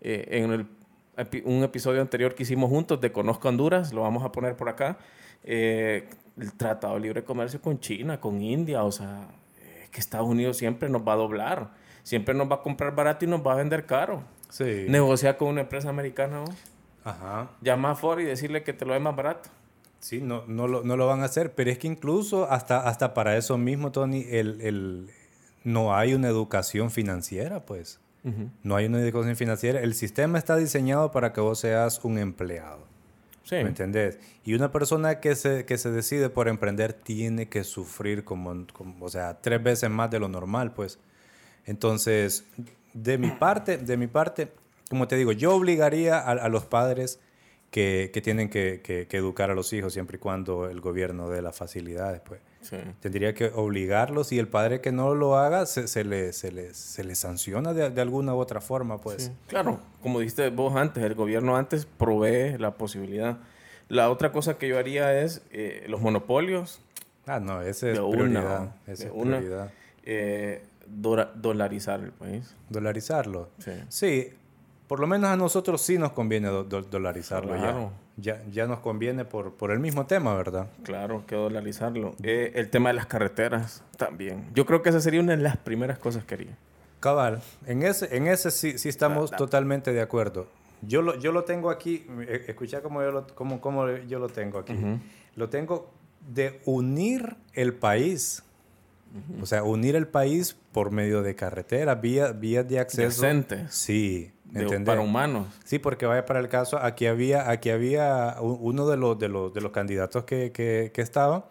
eh, 0.00 0.26
en 0.30 0.52
el, 0.52 0.66
un 1.44 1.62
episodio 1.62 2.00
anterior 2.00 2.34
que 2.34 2.42
hicimos 2.42 2.70
juntos 2.70 3.00
de 3.00 3.12
Conozco 3.12 3.48
Honduras, 3.48 3.92
lo 3.92 4.02
vamos 4.02 4.24
a 4.24 4.32
poner 4.32 4.56
por 4.56 4.68
acá 4.68 4.98
el 5.44 6.52
Tratado 6.56 6.94
de 6.94 7.00
Libre 7.00 7.24
Comercio 7.24 7.60
con 7.62 7.78
China, 7.78 8.20
con 8.20 8.42
India, 8.42 8.82
o 8.82 8.90
sea, 8.90 9.28
que 9.90 10.00
Estados 10.00 10.28
Unidos 10.28 10.56
siempre 10.56 10.88
nos 10.88 11.06
va 11.06 11.14
a 11.14 11.16
doblar, 11.16 11.70
siempre 12.02 12.34
nos 12.34 12.50
va 12.50 12.56
a 12.56 12.62
comprar 12.62 12.94
barato 12.94 13.24
y 13.24 13.28
nos 13.28 13.46
va 13.46 13.52
a 13.52 13.56
vender 13.56 13.86
caro. 13.86 14.22
Sí. 14.50 14.86
Negociar 14.88 15.36
con 15.36 15.48
una 15.48 15.62
empresa 15.62 15.88
americana, 15.88 16.44
¿no? 16.44 16.54
Ajá. 17.04 17.50
Llama 17.62 17.92
a 17.92 17.94
Ford 17.94 18.20
y 18.20 18.24
decirle 18.24 18.62
que 18.62 18.72
te 18.72 18.84
lo 18.84 18.92
dé 18.92 19.00
más 19.00 19.14
barato. 19.16 19.48
Sí, 20.06 20.20
no, 20.20 20.44
no, 20.46 20.68
lo, 20.68 20.84
no 20.84 20.96
lo 20.96 21.08
van 21.08 21.22
a 21.22 21.24
hacer, 21.24 21.56
pero 21.56 21.68
es 21.68 21.78
que 21.78 21.88
incluso 21.88 22.48
hasta, 22.48 22.88
hasta 22.88 23.12
para 23.12 23.36
eso 23.36 23.58
mismo, 23.58 23.90
Tony, 23.90 24.24
el, 24.30 24.60
el, 24.60 25.10
no 25.64 25.96
hay 25.96 26.14
una 26.14 26.28
educación 26.28 26.92
financiera, 26.92 27.66
pues. 27.66 27.98
No 28.62 28.76
hay 28.76 28.86
una 28.86 29.00
educación 29.00 29.34
financiera. 29.34 29.80
El 29.80 29.94
sistema 29.94 30.38
está 30.38 30.56
diseñado 30.56 31.10
para 31.10 31.32
que 31.32 31.40
vos 31.40 31.58
seas 31.58 32.04
un 32.04 32.18
empleado. 32.18 32.86
¿Me 33.50 33.62
entendés? 33.62 34.20
Y 34.44 34.54
una 34.54 34.70
persona 34.70 35.18
que 35.18 35.34
se, 35.34 35.64
que 35.64 35.76
se 35.76 35.90
decide 35.90 36.30
por 36.30 36.46
emprender 36.46 36.92
tiene 36.92 37.48
que 37.48 37.64
sufrir 37.64 38.22
como, 38.22 38.66
o 39.00 39.08
sea, 39.08 39.40
tres 39.40 39.60
veces 39.60 39.90
más 39.90 40.08
de 40.10 40.20
lo 40.20 40.28
normal, 40.28 40.72
pues. 40.72 41.00
Entonces, 41.64 42.44
de 42.94 43.18
mi 43.18 43.30
parte, 43.32 43.76
de 43.76 43.96
mi 43.96 44.06
parte, 44.06 44.52
como 44.88 45.08
te 45.08 45.16
digo, 45.16 45.32
yo 45.32 45.52
obligaría 45.54 46.20
a, 46.20 46.48
los 46.48 46.64
padres 46.64 47.18
que, 47.70 48.10
que 48.12 48.20
tienen 48.20 48.48
que, 48.48 48.80
que, 48.82 49.16
educar 49.16 49.50
a 49.50 49.54
los 49.54 49.72
hijos 49.72 49.92
siempre 49.92 50.16
y 50.16 50.20
cuando 50.20 50.68
el 50.68 50.80
gobierno 50.80 51.28
dé 51.28 51.42
las 51.42 51.56
facilidades, 51.56 52.20
pues. 52.20 52.40
Tendría 52.98 53.32
que 53.32 53.52
obligarlos 53.54 54.32
y 54.32 54.40
el 54.40 54.48
padre 54.48 54.80
que 54.80 54.90
no 54.90 55.14
lo 55.14 55.36
haga 55.36 55.66
se, 55.66 55.86
se, 55.86 56.02
le, 56.02 56.32
se, 56.32 56.50
le, 56.50 56.74
se 56.74 57.04
le 57.04 57.14
sanciona 57.14 57.72
de, 57.72 57.90
de, 57.90 58.00
alguna 58.00 58.34
u 58.34 58.38
otra 58.38 58.60
forma, 58.60 58.98
pues. 59.00 59.30
Claro, 59.46 59.78
como 60.02 60.18
dijiste 60.18 60.50
vos 60.50 60.74
antes, 60.74 61.04
el 61.04 61.14
gobierno 61.14 61.56
antes 61.56 61.86
provee 61.86 62.58
la 62.58 62.72
posibilidad. 62.72 63.38
La 63.88 64.10
otra 64.10 64.32
cosa 64.32 64.58
que 64.58 64.66
yo 64.66 64.78
haría 64.78 65.20
es 65.20 65.42
eh, 65.52 65.84
los 65.88 66.00
monopolios. 66.00 66.80
Ah, 67.26 67.38
no, 67.38 67.62
ese 67.62 67.92
es 67.92 68.00
prioridad. 68.00 68.74
esa 68.86 69.06
es 69.06 69.12
prioridad. 69.12 69.70
Eh, 70.02 70.64
dolarizar 70.86 72.00
el 72.00 72.12
país. 72.12 72.54
Dolarizarlo. 72.68 73.50
Sí. 73.58 73.72
Sí, 73.88 74.32
por 74.86 75.00
lo 75.00 75.06
menos 75.06 75.30
a 75.30 75.36
nosotros 75.36 75.82
sí 75.82 75.98
nos 75.98 76.12
conviene 76.12 76.48
dolarizarlo 76.48 77.54
claro. 77.56 77.92
ya. 78.16 78.42
ya. 78.50 78.66
nos 78.66 78.80
conviene 78.80 79.24
por, 79.24 79.54
por 79.54 79.70
el 79.70 79.80
mismo 79.80 80.06
tema, 80.06 80.34
¿verdad? 80.34 80.68
Claro, 80.82 81.24
que 81.26 81.34
dolarizarlo. 81.34 82.14
Eh, 82.22 82.52
el 82.54 82.70
tema 82.70 82.90
de 82.90 82.94
las 82.94 83.06
carreteras 83.06 83.82
también. 83.96 84.48
Yo 84.54 84.64
creo 84.66 84.82
que 84.82 84.90
esa 84.90 85.00
sería 85.00 85.20
una 85.20 85.36
de 85.36 85.42
las 85.42 85.56
primeras 85.56 85.98
cosas 85.98 86.24
que 86.24 86.34
haría. 86.34 86.56
Cabal, 87.00 87.42
en 87.66 87.82
ese, 87.82 88.16
en 88.16 88.26
ese 88.26 88.50
sí, 88.50 88.78
sí 88.78 88.88
estamos 88.88 89.30
totalmente 89.30 89.92
de 89.92 90.00
acuerdo. 90.00 90.48
Yo 90.82 91.02
lo, 91.02 91.18
yo 91.18 91.32
lo 91.32 91.44
tengo 91.44 91.70
aquí, 91.70 92.06
eh, 92.20 92.44
escucha 92.48 92.80
cómo 92.80 93.02
yo 93.02 93.10
lo, 93.10 93.26
cómo, 93.28 93.60
cómo 93.60 93.88
yo 93.90 94.18
lo 94.18 94.28
tengo 94.28 94.58
aquí. 94.58 94.74
Lo 95.34 95.48
tengo 95.48 95.90
de 96.20 96.60
unir 96.64 97.36
el 97.52 97.74
país. 97.74 98.42
O 99.40 99.46
sea, 99.46 99.62
unir 99.62 99.96
el 99.96 100.06
país 100.06 100.56
por 100.72 100.90
medio 100.90 101.22
de 101.22 101.34
carreteras, 101.34 101.98
vías 102.00 102.38
vía 102.38 102.62
de 102.62 102.80
acceso. 102.80 103.22
Decente. 103.22 103.66
Sí, 103.70 104.32
para 104.84 105.00
humanos. 105.00 105.48
Sí, 105.64 105.78
porque 105.78 106.06
vaya 106.06 106.24
para 106.24 106.40
el 106.40 106.48
caso, 106.48 106.78
aquí 106.78 107.06
había, 107.06 107.50
aquí 107.50 107.70
había 107.70 108.36
uno 108.40 108.86
de 108.86 108.96
los, 108.96 109.18
de 109.18 109.28
los, 109.28 109.52
de 109.52 109.60
los 109.60 109.72
candidatos 109.72 110.24
que, 110.24 110.52
que, 110.52 110.90
que 110.94 111.02
estaba, 111.02 111.48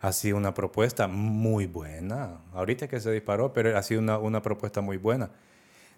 ha 0.00 0.12
sido 0.12 0.36
una 0.36 0.54
propuesta 0.54 1.08
muy 1.08 1.66
buena. 1.66 2.40
Ahorita 2.52 2.88
que 2.88 3.00
se 3.00 3.10
disparó, 3.12 3.52
pero 3.52 3.76
ha 3.76 3.82
sido 3.82 4.00
una, 4.00 4.18
una 4.18 4.42
propuesta 4.42 4.80
muy 4.80 4.96
buena 4.96 5.30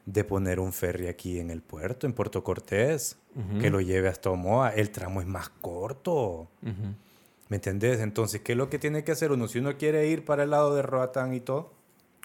de 0.07 0.25
poner 0.25 0.61
un 0.61 0.73
ferry 0.73 1.09
aquí 1.09 1.39
en 1.39 1.51
el 1.51 1.63
puerto, 1.63 2.07
en 2.07 2.13
Puerto 2.13 2.43
Cortés, 2.43 3.19
que 3.61 3.71
lo 3.71 3.81
lleve 3.81 4.09
hasta 4.09 4.31
Omoa. 4.31 4.71
El 4.71 4.91
tramo 4.91 5.21
es 5.21 5.27
más 5.27 5.51
corto. 5.51 6.49
¿Me 7.49 7.57
entendés? 7.57 8.01
Entonces, 8.01 8.41
¿qué 8.41 8.53
es 8.53 8.59
lo 8.59 8.71
que 8.71 8.79
tiene 8.79 9.05
que 9.05 9.13
hacer 9.13 9.33
uno? 9.33 9.49
Si 9.49 9.59
uno 9.59 9.77
quiere 9.77 10.09
ir 10.09 10.25
para 10.25 10.45
el 10.45 10.51
lado 10.51 10.75
de 10.75 10.83
Roatán 10.83 11.35
y 11.35 11.41
todo, 11.41 11.73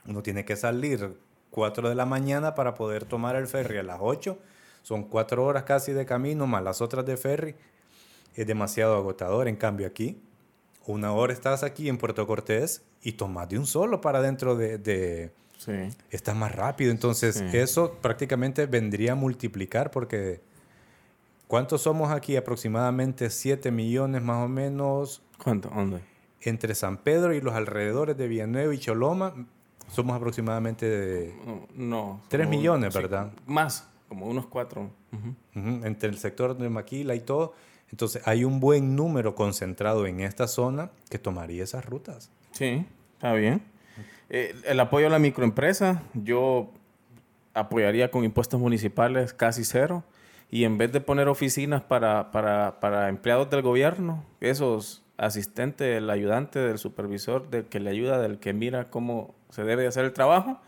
uno 0.08 0.24
tiene 0.24 0.46
que 0.46 0.56
salir 0.56 1.18
4 1.56 1.88
de 1.88 1.96
la 1.96 2.06
mañana 2.06 2.54
para 2.54 2.74
poder 2.74 3.06
tomar 3.06 3.38
el 3.38 3.48
ferry 3.48 3.78
a 3.78 3.84
las 3.84 4.00
8. 4.02 4.38
Son 4.82 5.04
4 5.04 5.42
horas 5.42 5.64
casi 5.64 5.94
de 5.94 6.06
camino, 6.06 6.46
más 6.48 6.62
las 6.62 6.82
otras 6.82 7.06
de 7.06 7.16
ferry. 7.16 7.56
Es 8.36 8.46
demasiado 8.46 8.98
agotador. 8.98 9.48
En 9.48 9.56
cambio, 9.56 9.88
aquí, 9.88 10.22
una 10.86 11.14
hora 11.14 11.32
estás 11.32 11.64
aquí 11.64 11.88
en 11.88 11.98
Puerto 11.98 12.28
Cortés 12.28 12.84
y 13.02 13.14
tomas 13.14 13.48
de 13.48 13.58
un 13.58 13.68
solo 13.68 14.02
para 14.02 14.22
dentro 14.22 14.58
de, 14.58 14.78
de 14.78 15.32
sí. 15.58 15.72
Estás 16.10 16.36
más 16.36 16.54
rápido. 16.54 16.92
Entonces, 16.92 17.40
eso 17.54 17.94
prácticamente 18.02 18.66
vendría 18.66 19.14
a 19.14 19.16
multiplicar 19.16 19.92
porque 19.92 20.42
¿Cuántos 21.48 21.84
somos 21.84 22.12
aquí? 22.12 22.36
Aproximadamente 22.36 23.30
7 23.30 23.70
millones 23.72 24.22
más 24.22 24.44
o 24.44 24.48
menos. 24.48 25.22
¿Cuánto? 25.42 25.70
¿Dónde? 25.70 26.02
Entre 26.42 26.74
San 26.74 26.98
Pedro 26.98 27.34
y 27.34 27.40
los 27.42 27.54
alrededores 27.54 28.18
de 28.18 28.28
Villanueva 28.28 28.74
y 28.74 28.80
Choloma, 28.80 29.48
somos 29.90 30.16
aproximadamente 30.16 30.90
de 30.90 31.34
no, 31.76 32.22
3 32.30 32.48
millones, 32.48 32.94
¿verdad? 32.94 33.32
más, 33.46 33.90
como 34.08 34.28
unos 34.28 34.46
4. 34.48 34.90
Entre 35.56 36.10
el 36.10 36.18
sector 36.18 36.58
de 36.58 36.70
Maquila 36.70 37.16
y 37.16 37.22
todo. 37.22 37.54
Entonces, 37.92 38.22
hay 38.26 38.44
un 38.44 38.60
buen 38.60 38.96
número 38.96 39.36
concentrado 39.36 40.06
en 40.06 40.20
esta 40.20 40.48
zona 40.48 40.90
que 41.10 41.18
tomaría 41.18 41.64
esas 41.64 41.86
rutas. 41.86 42.30
Sí, 42.52 42.86
está 43.14 43.34
bien. 43.34 43.62
Eh, 44.30 44.56
el 44.66 44.80
apoyo 44.80 45.08
a 45.08 45.10
la 45.10 45.20
microempresa, 45.20 46.04
yo 46.14 46.72
apoyaría 47.54 48.12
con 48.12 48.24
impuestos 48.24 48.60
municipales 48.60 49.34
casi 49.34 49.64
cero. 49.64 50.04
Y 50.52 50.64
en 50.64 50.78
vez 50.78 50.92
de 50.92 51.02
poner 51.02 51.28
oficinas 51.28 51.84
para, 51.84 52.32
para, 52.32 52.80
para 52.80 53.10
empleados 53.10 53.50
del 53.50 53.62
gobierno, 53.62 54.24
esos 54.42 55.04
asistentes, 55.18 55.98
el 55.98 56.10
ayudante 56.10 56.60
del 56.60 56.78
supervisor, 56.78 57.50
del 57.50 57.66
que 57.66 57.80
le 57.80 57.90
ayuda, 57.90 58.20
del 58.20 58.40
que 58.40 58.54
mira 58.54 58.86
cómo 58.86 59.34
se 59.56 59.64
debe 59.64 59.88
hacer 59.88 60.04
el 60.04 60.12
trabajo, 60.12 60.60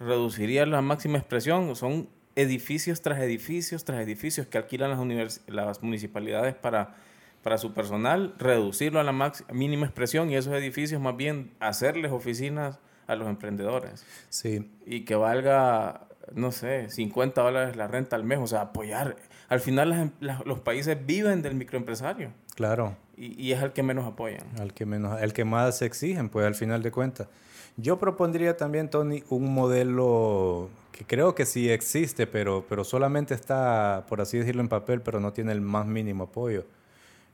reduciría 0.00 0.66
la 0.66 0.82
máxima 0.82 1.18
expresión. 1.18 1.76
Son 1.76 2.08
edificios 2.34 3.00
tras 3.00 3.20
edificios 3.20 3.84
tras 3.84 4.00
edificios 4.00 4.48
que 4.48 4.58
alquilan 4.58 4.90
las, 5.16 5.42
las 5.46 5.82
municipalidades 5.84 6.56
para, 6.56 6.96
para 7.44 7.58
su 7.58 7.72
personal, 7.72 8.34
reducirlo 8.36 8.98
a 8.98 9.04
la 9.04 9.32
mínima 9.52 9.86
expresión 9.86 10.30
y 10.30 10.36
esos 10.36 10.52
edificios 10.54 11.00
más 11.00 11.16
bien 11.16 11.52
hacerles 11.60 12.10
oficinas 12.10 12.80
a 13.06 13.14
los 13.14 13.28
emprendedores. 13.28 14.04
Sí. 14.30 14.68
Y 14.84 15.04
que 15.04 15.14
valga, 15.14 16.08
no 16.32 16.50
sé, 16.50 16.90
50 16.90 17.40
dólares 17.40 17.76
la 17.76 17.86
renta 17.86 18.16
al 18.16 18.24
mes, 18.24 18.40
o 18.40 18.48
sea, 18.48 18.62
apoyar. 18.62 19.14
Al 19.48 19.60
final 19.60 19.92
em, 19.92 20.10
los 20.44 20.58
países 20.58 20.98
viven 21.06 21.40
del 21.40 21.54
microempresario. 21.54 22.32
Claro. 22.56 22.96
Y, 23.16 23.40
y, 23.40 23.52
es 23.52 23.62
el 23.62 23.72
que 23.72 23.84
menos 23.84 24.06
apoyan. 24.06 24.44
Al 24.58 24.74
que, 24.74 24.86
menos, 24.86 25.22
el 25.22 25.32
que 25.32 25.44
más 25.44 25.82
exigen, 25.82 26.30
pues 26.30 26.46
al 26.46 26.56
final 26.56 26.82
de 26.82 26.90
cuentas. 26.90 27.28
Yo 27.76 27.98
propondría 27.98 28.56
también, 28.56 28.88
Tony, 28.88 29.24
un 29.30 29.52
modelo 29.52 30.68
que 30.92 31.04
creo 31.04 31.34
que 31.34 31.44
sí 31.44 31.70
existe, 31.70 32.26
pero, 32.26 32.64
pero 32.68 32.84
solamente 32.84 33.34
está, 33.34 34.06
por 34.08 34.20
así 34.20 34.38
decirlo, 34.38 34.62
en 34.62 34.68
papel, 34.68 35.00
pero 35.00 35.18
no 35.18 35.32
tiene 35.32 35.50
el 35.50 35.60
más 35.60 35.86
mínimo 35.86 36.24
apoyo. 36.24 36.64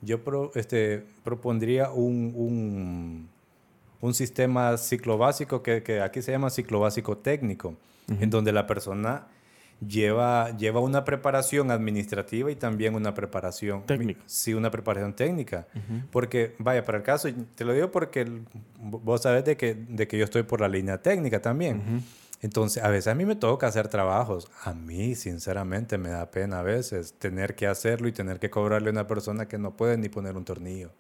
Yo 0.00 0.24
pro, 0.24 0.50
este, 0.55 1.05
propondría 1.24 1.90
un, 1.90 2.33
un, 2.35 3.29
un, 4.00 4.14
sistema 4.14 4.79
ciclo 4.79 5.18
básico 5.18 5.62
que, 5.62 5.83
que, 5.83 6.00
aquí 6.00 6.22
se 6.22 6.33
llama 6.33 6.48
ciclo 6.48 6.81
básico 6.81 7.18
técnico, 7.18 7.74
en 8.09 8.31
donde 8.31 8.50
la 8.50 8.66
persona 8.66 9.26
lleva, 9.86 10.56
lleva 10.56 10.80
una 10.80 11.04
preparación 11.04 11.70
administrativa 11.70 12.50
y 12.50 12.56
también 12.56 12.94
una 12.94 13.14
preparación 13.14 13.84
técnica. 13.86 14.22
Sí, 14.26 14.54
una 14.54 14.70
preparación 14.70 15.14
técnica. 15.14 15.66
Porque, 16.10 16.54
vaya, 16.58 16.84
para 16.84 16.98
el 16.98 17.04
caso, 17.04 17.28
te 17.54 17.64
lo 17.64 17.72
digo 17.72 17.90
porque 17.90 18.42
vos 18.78 19.22
sabés 19.22 19.44
de 19.44 19.56
que, 19.56 19.74
de 19.74 20.06
que 20.06 20.18
yo 20.18 20.24
estoy 20.24 20.42
por 20.42 20.60
la 20.60 20.68
línea 20.68 21.00
técnica 21.02 21.40
también. 21.40 22.02
Entonces, 22.42 22.82
a 22.82 22.88
veces 22.88 23.08
a 23.08 23.14
mí 23.14 23.26
me 23.26 23.36
toca 23.36 23.66
hacer 23.66 23.88
trabajos. 23.88 24.50
A 24.64 24.72
mí, 24.72 25.14
sinceramente, 25.14 25.98
me 25.98 26.08
da 26.08 26.30
pena 26.30 26.60
a 26.60 26.62
veces 26.62 27.12
tener 27.18 27.54
que 27.54 27.66
hacerlo 27.66 28.08
y 28.08 28.12
tener 28.12 28.38
que 28.38 28.48
cobrarle 28.48 28.88
a 28.88 28.92
una 28.92 29.06
persona 29.06 29.46
que 29.46 29.58
no 29.58 29.76
puede 29.76 29.98
ni 29.98 30.08
poner 30.08 30.36
un 30.36 30.44
tornillo. 30.44 30.90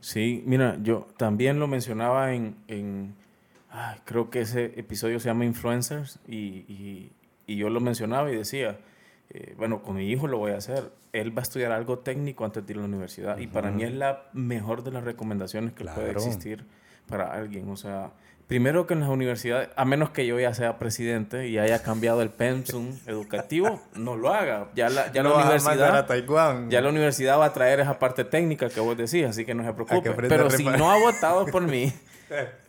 Sí, 0.00 0.42
mira, 0.46 0.78
yo 0.82 1.06
también 1.16 1.60
lo 1.60 1.68
mencionaba 1.68 2.32
en, 2.34 2.56
en 2.68 3.14
creo 4.04 4.30
que 4.30 4.40
ese 4.40 4.72
episodio 4.76 5.20
se 5.20 5.28
llama 5.28 5.44
Influencers 5.44 6.18
y, 6.26 6.36
y, 6.36 7.12
yo 7.56 7.70
lo 7.70 7.80
mencionaba 7.80 8.30
y 8.30 8.36
decía, 8.36 8.78
eh, 9.30 9.54
bueno, 9.56 9.82
con 9.82 9.96
mi 9.96 10.08
hijo 10.10 10.26
lo 10.26 10.38
voy 10.38 10.52
a 10.52 10.56
hacer. 10.56 10.90
Él 11.12 11.36
va 11.36 11.40
a 11.40 11.42
estudiar 11.42 11.72
algo 11.72 11.98
técnico 11.98 12.44
antes 12.44 12.66
de 12.66 12.72
ir 12.72 12.78
a 12.78 12.82
la 12.82 12.86
universidad 12.86 13.38
y 13.38 13.46
para 13.46 13.70
mí 13.70 13.82
es 13.82 13.92
la 13.92 14.24
mejor 14.32 14.82
de 14.84 14.92
las 14.92 15.04
recomendaciones 15.04 15.72
que 15.72 15.84
puede 15.84 16.10
existir 16.10 16.66
para 17.06 17.32
alguien. 17.32 17.70
O 17.70 17.76
sea, 17.76 18.12
Primero 18.48 18.86
que 18.86 18.94
en 18.94 19.00
las 19.00 19.10
universidades, 19.10 19.68
a 19.76 19.84
menos 19.84 20.08
que 20.08 20.26
yo 20.26 20.40
ya 20.40 20.54
sea 20.54 20.78
presidente 20.78 21.48
y 21.48 21.58
haya 21.58 21.82
cambiado 21.82 22.22
el 22.22 22.30
pensum 22.30 22.98
educativo, 23.06 23.78
no 23.94 24.16
lo 24.16 24.32
haga. 24.32 24.68
Ya 24.74 24.88
la, 24.88 25.12
ya 25.12 25.22
la 25.22 25.34
universidad, 25.34 26.08
ya 26.70 26.80
la 26.80 26.88
universidad 26.88 27.38
va 27.38 27.44
a 27.44 27.52
traer 27.52 27.80
esa 27.80 27.98
parte 27.98 28.24
técnica 28.24 28.70
que 28.70 28.80
vos 28.80 28.96
decís, 28.96 29.26
así 29.26 29.44
que 29.44 29.54
no 29.54 29.64
se 29.64 29.74
preocupe. 29.74 30.12
Pero 30.12 30.48
si 30.48 30.64
no 30.64 30.90
ha 30.90 30.98
votado 30.98 31.44
por 31.44 31.60
mí, 31.60 31.92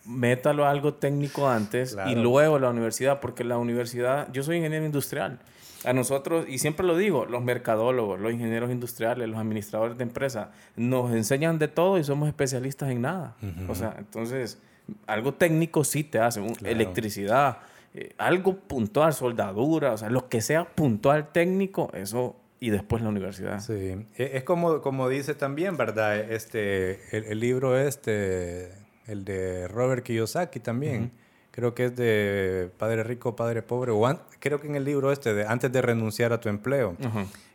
métalo 0.06 0.66
a 0.66 0.72
algo 0.72 0.94
técnico 0.94 1.50
antes 1.50 1.98
y 2.08 2.16
luego 2.16 2.60
la 2.60 2.70
universidad, 2.70 3.20
porque 3.20 3.44
la 3.44 3.58
universidad, 3.58 4.32
yo 4.32 4.44
soy 4.44 4.58
ingeniero 4.58 4.86
industrial. 4.86 5.40
A 5.86 5.94
nosotros, 5.94 6.46
y 6.50 6.58
siempre 6.58 6.86
lo 6.86 6.98
digo, 6.98 7.26
los 7.26 7.42
mercadólogos, 7.42 8.20
los 8.20 8.34
ingenieros 8.34 8.70
industriales, 8.70 9.30
los 9.30 9.40
administradores 9.40 9.98
de 9.98 10.04
empresas, 10.04 10.50
nos 10.76 11.12
enseñan 11.14 11.58
de 11.58 11.70
todo 11.70 11.98
y 11.98 12.04
somos 12.04 12.28
especialistas 12.28 12.90
en 12.90 13.02
nada. 13.02 13.36
O 13.70 13.76
sea, 13.76 13.96
entonces 13.98 14.60
algo 15.08 15.34
técnico 15.34 15.84
sí 15.84 16.04
te 16.04 16.20
hace, 16.20 16.42
electricidad, 16.64 17.60
eh, 17.94 18.14
algo 18.18 18.56
puntual, 18.56 19.14
soldadura, 19.14 19.94
o 19.94 19.98
sea, 19.98 20.10
lo 20.10 20.28
que 20.28 20.42
sea 20.42 20.66
puntual 20.66 21.32
técnico, 21.32 21.90
eso 21.94 22.36
y 22.60 22.72
después 22.72 23.02
la 23.02 23.10
universidad. 23.10 23.60
Sí, 23.60 23.74
e, 23.74 24.32
es 24.34 24.44
como, 24.44 24.82
como 24.82 25.08
dice 25.10 25.34
también, 25.34 25.78
¿verdad? 25.78 26.20
Este, 26.20 27.00
el, 27.12 27.40
libro 27.40 27.80
este, 27.80 28.74
el 29.10 29.26
de 29.26 29.68
Robert 29.68 30.04
Kiyosaki 30.04 30.60
también, 30.60 31.12
creo 31.52 31.74
que 31.74 31.86
es 31.86 31.96
de 31.96 32.72
Padre 32.78 33.04
Rico, 33.04 33.36
Padre 33.36 33.62
Pobre, 33.62 33.92
o 33.92 34.20
creo 34.40 34.62
que 34.62 34.68
en 34.68 34.76
el 34.76 34.86
libro 34.86 35.12
este, 35.12 35.34
de 35.34 35.46
Antes 35.46 35.72
de 35.72 35.82
renunciar 35.82 36.32
a 36.34 36.40
tu 36.40 36.50
empleo. 36.50 36.96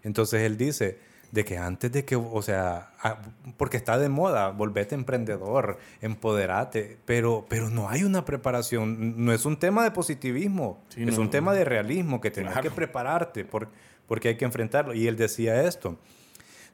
Entonces 0.03 0.43
él 0.43 0.57
dice, 0.57 0.99
de 1.35 1.45
que 1.45 1.59
antes 1.59 1.91
de 1.91 2.05
que, 2.05 2.15
o 2.15 2.43
sea, 2.43 2.93
porque 3.57 3.77
está 3.77 3.99
de 3.99 4.09
moda, 4.09 4.51
volvete 4.51 4.95
emprendedor, 4.95 5.79
empoderate, 6.01 6.97
pero, 7.05 7.45
pero 7.49 7.71
no 7.71 7.89
hay 7.89 8.05
una 8.05 8.25
preparación, 8.25 9.25
no 9.25 9.33
es 9.33 9.45
un 9.45 9.57
tema 9.59 9.83
de 9.83 9.91
positivismo, 9.91 10.81
es 10.97 11.19
un 11.19 11.31
tema 11.31 11.53
de 11.53 11.65
realismo, 11.65 12.21
que 12.21 12.31
tienes 12.31 12.57
que 12.59 12.71
prepararte 12.71 13.45
por, 13.45 13.69
porque 14.07 14.29
hay 14.29 14.37
que 14.37 14.45
enfrentarlo. 14.45 14.95
Y 14.95 15.09
él 15.09 15.17
decía 15.17 15.65
esto, 15.65 15.99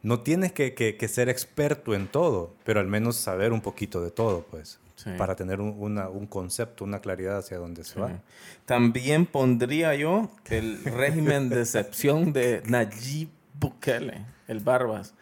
no 0.02 0.20
tienes 0.20 0.52
que, 0.52 0.74
que, 0.74 1.08
ser 1.08 1.28
experto 1.28 1.94
en 1.94 2.08
todo, 2.08 2.54
pero 2.64 2.80
al 2.80 2.86
menos 2.86 3.16
saber 3.16 3.52
un 3.52 3.60
poquito 3.60 4.02
de 4.02 4.10
todo, 4.10 4.44
pues. 4.50 4.78
Para 5.16 5.34
tener 5.34 5.62
un, 5.62 5.76
una, 5.78 6.10
un, 6.10 6.26
concepto, 6.26 6.84
una 6.84 7.00
claridad 7.00 7.38
hacia 7.38 7.56
dónde 7.56 7.84
se 7.84 7.98
va. 7.98 8.20
También 8.66 9.24
pondría 9.24 9.94
yo 9.94 10.30
el 10.50 10.84
régimen 10.84 11.48
de 11.48 11.62
excepción 11.62 12.34
de 12.34 12.62
Nayib 12.66 13.30
Bukele 13.58 14.26
el 14.50 14.58
Barbas, 14.58 15.14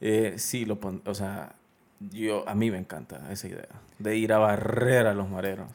eh, 0.00 0.34
sí 0.36 0.64
lo 0.64 0.78
pon, 0.78 1.02
o 1.04 1.14
sea, 1.14 1.56
yo, 1.98 2.48
a 2.48 2.54
mí 2.54 2.70
me 2.70 2.78
encanta 2.78 3.20
esa 3.32 3.48
idea 3.48 3.66
de 3.98 4.16
ir 4.16 4.32
a 4.32 4.38
barrer 4.38 5.08
a 5.08 5.14
los 5.14 5.28
mareros. 5.28 5.68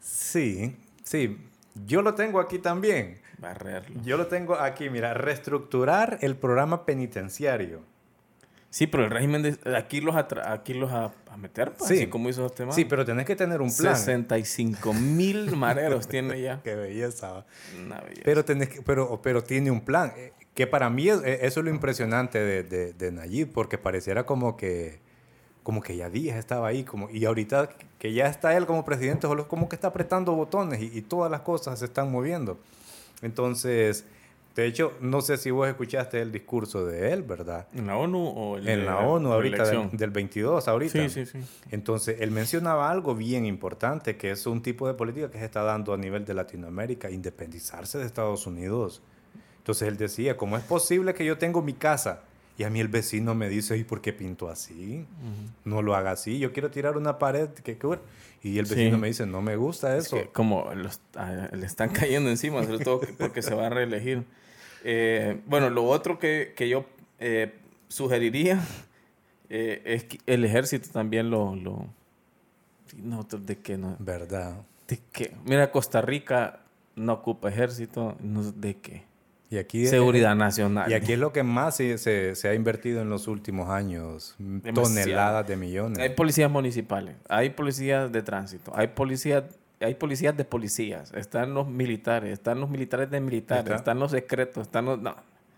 Sí, 0.00 0.76
sí, 1.04 1.38
yo 1.86 2.02
lo 2.02 2.14
tengo 2.14 2.40
aquí 2.40 2.58
también. 2.58 3.20
Barrerlo. 3.38 4.02
Yo 4.02 4.16
lo 4.16 4.26
tengo 4.26 4.54
aquí, 4.54 4.90
mira, 4.90 5.14
reestructurar 5.14 6.18
el 6.22 6.36
programa 6.36 6.86
penitenciario. 6.86 7.82
Sí, 8.76 8.86
pero 8.86 9.06
el 9.06 9.10
régimen 9.10 9.40
de 9.40 9.58
aquí 9.74 10.02
los 10.02 10.14
a, 10.16 10.28
aquí 10.52 10.74
los 10.74 10.92
a, 10.92 11.10
meter, 11.38 11.72
pues, 11.72 11.88
sí. 11.88 11.94
así 11.94 12.06
como 12.08 12.28
hizo 12.28 12.44
este 12.44 12.70
Sí, 12.72 12.84
pero 12.84 13.06
tenés 13.06 13.24
que 13.24 13.34
tener 13.34 13.62
un 13.62 13.74
plan. 13.74 13.96
65 13.96 14.92
mil 14.92 15.56
mareros 15.56 16.06
tiene 16.06 16.42
ya. 16.42 16.60
Qué 16.62 16.74
belleza. 16.74 17.46
Una 17.82 18.02
belleza. 18.02 18.20
Pero, 18.22 18.44
tenés 18.44 18.68
que, 18.68 18.82
pero, 18.82 19.18
pero 19.22 19.42
tiene 19.42 19.70
un 19.70 19.80
plan. 19.80 20.12
Que 20.52 20.66
para 20.66 20.90
mí 20.90 21.08
es, 21.08 21.22
e, 21.24 21.46
eso 21.46 21.60
es 21.60 21.64
lo 21.64 21.70
impresionante 21.70 22.38
de, 22.38 22.64
de, 22.64 22.92
de, 22.92 23.12
Nayib, 23.12 23.50
porque 23.50 23.78
pareciera 23.78 24.26
como 24.26 24.58
que, 24.58 25.00
como 25.62 25.80
que 25.80 25.96
ya 25.96 26.10
días 26.10 26.36
estaba 26.36 26.68
ahí, 26.68 26.84
como, 26.84 27.08
y 27.08 27.24
ahorita 27.24 27.70
que 27.98 28.12
ya 28.12 28.26
está 28.26 28.54
él 28.58 28.66
como 28.66 28.84
presidente, 28.84 29.26
solo 29.26 29.48
como 29.48 29.70
que 29.70 29.76
está 29.76 29.88
apretando 29.88 30.34
botones 30.34 30.82
y, 30.82 31.00
todas 31.00 31.30
las 31.30 31.40
cosas 31.40 31.78
se 31.78 31.86
están 31.86 32.12
moviendo. 32.12 32.58
Entonces, 33.22 34.04
de 34.56 34.66
hecho, 34.66 34.94
no 35.02 35.20
sé 35.20 35.36
si 35.36 35.50
vos 35.50 35.68
escuchaste 35.68 36.22
el 36.22 36.32
discurso 36.32 36.86
de 36.86 37.12
él, 37.12 37.22
¿verdad? 37.22 37.68
¿En 37.74 37.86
la 37.86 37.98
ONU 37.98 38.26
o 38.26 38.56
el 38.56 38.66
En 38.66 38.86
la 38.86 39.00
ONU, 39.00 39.30
ahorita, 39.30 39.64
del, 39.64 39.90
del, 39.92 40.10
22, 40.10 40.66
ahorita. 40.66 40.92
Sí, 40.92 41.10
sí, 41.10 41.26
sí. 41.26 41.38
Entonces, 41.70 42.16
él 42.20 42.30
mencionaba 42.30 42.90
algo 42.90 43.14
bien 43.14 43.44
importante, 43.44 44.16
que 44.16 44.30
es 44.30 44.46
un 44.46 44.62
tipo 44.62 44.88
de 44.88 44.94
política 44.94 45.30
que 45.30 45.38
se 45.38 45.44
está 45.44 45.62
dando 45.62 45.92
a 45.92 45.98
nivel 45.98 46.24
de 46.24 46.32
Latinoamérica, 46.32 47.10
independizarse 47.10 47.98
de 47.98 48.06
Estados 48.06 48.46
Unidos. 48.46 49.02
Entonces 49.58 49.88
él 49.88 49.98
decía, 49.98 50.38
¿cómo 50.38 50.56
es 50.56 50.64
posible 50.64 51.12
que 51.12 51.26
yo 51.26 51.36
tengo 51.36 51.60
mi 51.60 51.74
casa? 51.74 52.22
Y 52.56 52.64
a 52.64 52.70
mí 52.70 52.80
el 52.80 52.88
vecino 52.88 53.34
me 53.34 53.50
dice, 53.50 53.76
¿y 53.76 53.84
por 53.84 54.00
qué 54.00 54.14
pinto 54.14 54.48
así? 54.48 55.04
No 55.64 55.82
lo 55.82 55.94
haga 55.94 56.12
así, 56.12 56.38
yo 56.38 56.54
quiero 56.54 56.70
tirar 56.70 56.96
una 56.96 57.18
pared. 57.18 57.50
que 57.50 57.76
Y 58.42 58.58
el 58.58 58.64
vecino 58.64 58.96
me 58.96 59.08
dice, 59.08 59.26
no 59.26 59.42
me 59.42 59.56
gusta 59.56 59.98
eso. 59.98 60.16
como 60.32 60.70
le 60.72 61.66
están 61.66 61.90
cayendo 61.92 62.30
encima, 62.30 62.64
sobre 62.64 62.82
todo 62.82 63.02
porque 63.18 63.42
se 63.42 63.54
va 63.54 63.66
a 63.66 63.70
reelegir. 63.70 64.24
Eh, 64.88 65.40
bueno, 65.46 65.68
lo 65.68 65.82
otro 65.82 66.16
que, 66.20 66.54
que 66.54 66.68
yo 66.68 66.86
eh, 67.18 67.52
sugeriría 67.88 68.64
eh, 69.50 69.82
es 69.84 70.04
que 70.04 70.18
el 70.26 70.44
ejército 70.44 70.90
también 70.92 71.28
lo... 71.28 71.56
lo 71.56 71.86
no, 72.96 73.24
¿de 73.24 73.58
qué 73.58 73.76
no? 73.76 73.96
¿Verdad? 73.98 74.62
¿De 74.86 75.00
qué? 75.10 75.34
Mira, 75.44 75.72
Costa 75.72 76.00
Rica 76.02 76.60
no 76.94 77.14
ocupa 77.14 77.48
ejército, 77.48 78.16
no, 78.20 78.44
¿de 78.52 78.76
qué? 78.76 79.02
Y 79.50 79.58
aquí, 79.58 79.86
Seguridad 79.86 80.36
nacional. 80.36 80.88
Y 80.88 80.94
aquí 80.94 81.14
es 81.14 81.18
lo 81.18 81.32
que 81.32 81.42
más 81.42 81.76
se, 81.76 81.98
se, 81.98 82.48
ha 82.48 82.54
invertido 82.54 83.02
en 83.02 83.10
los 83.10 83.26
últimos 83.26 83.68
años. 83.68 84.36
Toneladas 84.72 85.48
de 85.48 85.56
millones. 85.56 85.98
Hay 85.98 86.10
policías 86.10 86.50
municipales, 86.50 87.16
hay 87.28 87.50
policías 87.50 88.12
de 88.12 88.22
tránsito, 88.22 88.70
hay 88.74 88.86
policías, 88.86 89.44
hay 89.80 89.94
policías 89.94 90.36
de 90.36 90.44
policías, 90.44 91.12
están 91.12 91.54
los 91.54 91.68
militares, 91.68 92.32
están 92.32 92.60
los 92.60 92.70
militares 92.70 93.10
de 93.10 93.20
militares, 93.20 93.74
están 93.74 93.98
los 93.98 94.12
secretos, 94.12 94.66
están 94.66 94.86
los... 94.86 95.00
No. 95.00 95.16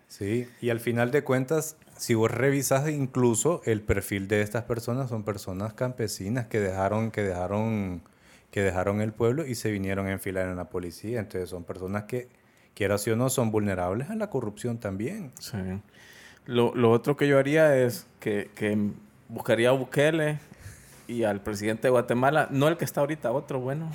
Sí, 0.08 0.48
y 0.60 0.70
al 0.70 0.80
final 0.80 1.10
de 1.10 1.22
cuentas, 1.22 1.76
si 1.96 2.14
vos 2.14 2.30
revisas 2.30 2.88
incluso 2.88 3.60
el 3.66 3.82
perfil 3.82 4.26
de 4.26 4.40
estas 4.40 4.64
personas, 4.64 5.10
son 5.10 5.22
personas 5.22 5.74
campesinas 5.74 6.46
que 6.46 6.60
dejaron, 6.60 7.10
que 7.10 7.22
dejaron, 7.22 8.02
que 8.50 8.62
dejaron 8.62 9.02
el 9.02 9.12
pueblo 9.12 9.46
y 9.46 9.54
se 9.54 9.70
vinieron 9.70 10.06
a 10.06 10.12
enfilar 10.12 10.48
en 10.48 10.56
la 10.56 10.70
policía. 10.70 11.20
Entonces 11.20 11.50
son 11.50 11.64
personas 11.64 12.04
que 12.04 12.28
quieras 12.74 13.06
o 13.06 13.16
no, 13.16 13.28
son 13.28 13.50
vulnerables 13.50 14.08
a 14.08 14.14
la 14.14 14.30
corrupción 14.30 14.78
también. 14.78 15.32
Sí. 15.40 15.58
Lo, 16.46 16.74
lo 16.74 16.90
otro 16.90 17.16
que 17.16 17.28
yo 17.28 17.38
haría 17.38 17.76
es 17.76 18.06
que, 18.18 18.50
que, 18.54 18.78
buscaría 19.28 19.68
a 19.68 19.72
Bukele 19.72 20.38
y 21.08 21.24
al 21.24 21.40
presidente 21.40 21.82
de 21.84 21.90
Guatemala, 21.90 22.46
no 22.52 22.68
el 22.68 22.76
que 22.76 22.84
está 22.84 23.00
ahorita, 23.00 23.32
otro 23.32 23.58
bueno, 23.58 23.90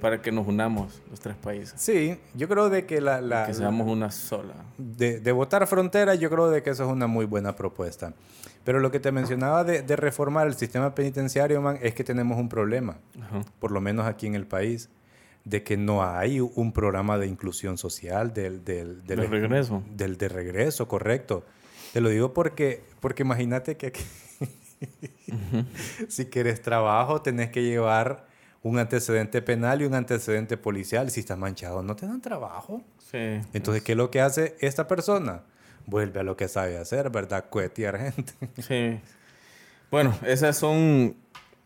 para 0.00 0.22
que 0.22 0.32
nos 0.32 0.48
unamos 0.48 1.00
los 1.10 1.20
tres 1.20 1.36
países. 1.36 1.74
Sí, 1.80 2.18
yo 2.34 2.48
creo 2.48 2.70
de 2.70 2.86
que 2.86 3.00
la... 3.00 3.20
la 3.20 3.46
que 3.46 3.54
seamos 3.54 3.86
una 3.86 4.10
sola. 4.10 4.54
De, 4.78 5.20
de, 5.20 5.32
votar 5.32 5.66
frontera, 5.66 6.14
yo 6.14 6.30
creo 6.30 6.50
de 6.50 6.62
que 6.62 6.70
eso 6.70 6.84
es 6.84 6.90
una 6.90 7.06
muy 7.06 7.26
buena 7.26 7.54
propuesta. 7.54 8.14
Pero 8.64 8.80
lo 8.80 8.90
que 8.90 8.98
te 8.98 9.12
mencionaba 9.12 9.62
de, 9.62 9.82
de 9.82 9.96
reformar 9.96 10.46
el 10.46 10.54
sistema 10.54 10.94
penitenciario, 10.94 11.60
man, 11.60 11.78
es 11.82 11.94
que 11.94 12.02
tenemos 12.02 12.38
un 12.38 12.48
problema, 12.48 12.96
por 13.58 13.70
lo 13.70 13.80
menos 13.80 14.06
aquí 14.06 14.26
en 14.26 14.34
el 14.34 14.46
país 14.46 14.88
de 15.44 15.62
que 15.62 15.76
no 15.76 16.04
hay 16.04 16.40
un 16.40 16.72
programa 16.72 17.18
de 17.18 17.26
inclusión 17.26 17.78
social 17.78 18.32
del, 18.32 18.64
del, 18.64 19.04
del 19.04 19.20
de 19.20 19.26
regreso. 19.26 19.82
Del 19.90 20.16
de 20.16 20.28
regreso, 20.28 20.88
correcto. 20.88 21.44
Te 21.92 22.00
lo 22.00 22.08
digo 22.08 22.32
porque, 22.32 22.82
porque 23.00 23.22
imagínate 23.22 23.76
que 23.76 23.92
si 26.08 26.26
quieres 26.26 26.62
trabajo 26.62 27.22
tenés 27.22 27.50
que 27.50 27.62
llevar 27.62 28.26
un 28.62 28.78
antecedente 28.78 29.40
penal 29.42 29.82
y 29.82 29.84
un 29.84 29.94
antecedente 29.94 30.56
policial. 30.56 31.10
Si 31.10 31.20
estás 31.20 31.38
manchado, 31.38 31.82
no 31.82 31.96
te 31.96 32.06
dan 32.06 32.20
trabajo. 32.20 32.82
Sí. 33.10 33.40
Entonces, 33.52 33.82
¿qué 33.82 33.92
es 33.92 33.98
lo 33.98 34.10
que 34.10 34.20
hace 34.20 34.56
esta 34.60 34.86
persona? 34.86 35.42
Vuelve 35.86 36.20
a 36.20 36.22
lo 36.22 36.36
que 36.36 36.48
sabe 36.48 36.78
hacer, 36.78 37.10
¿verdad? 37.10 37.46
Cuetear 37.48 37.98
gente. 37.98 38.32
Sí. 38.62 39.00
Bueno, 39.90 40.16
esas 40.24 40.56
son 40.56 41.16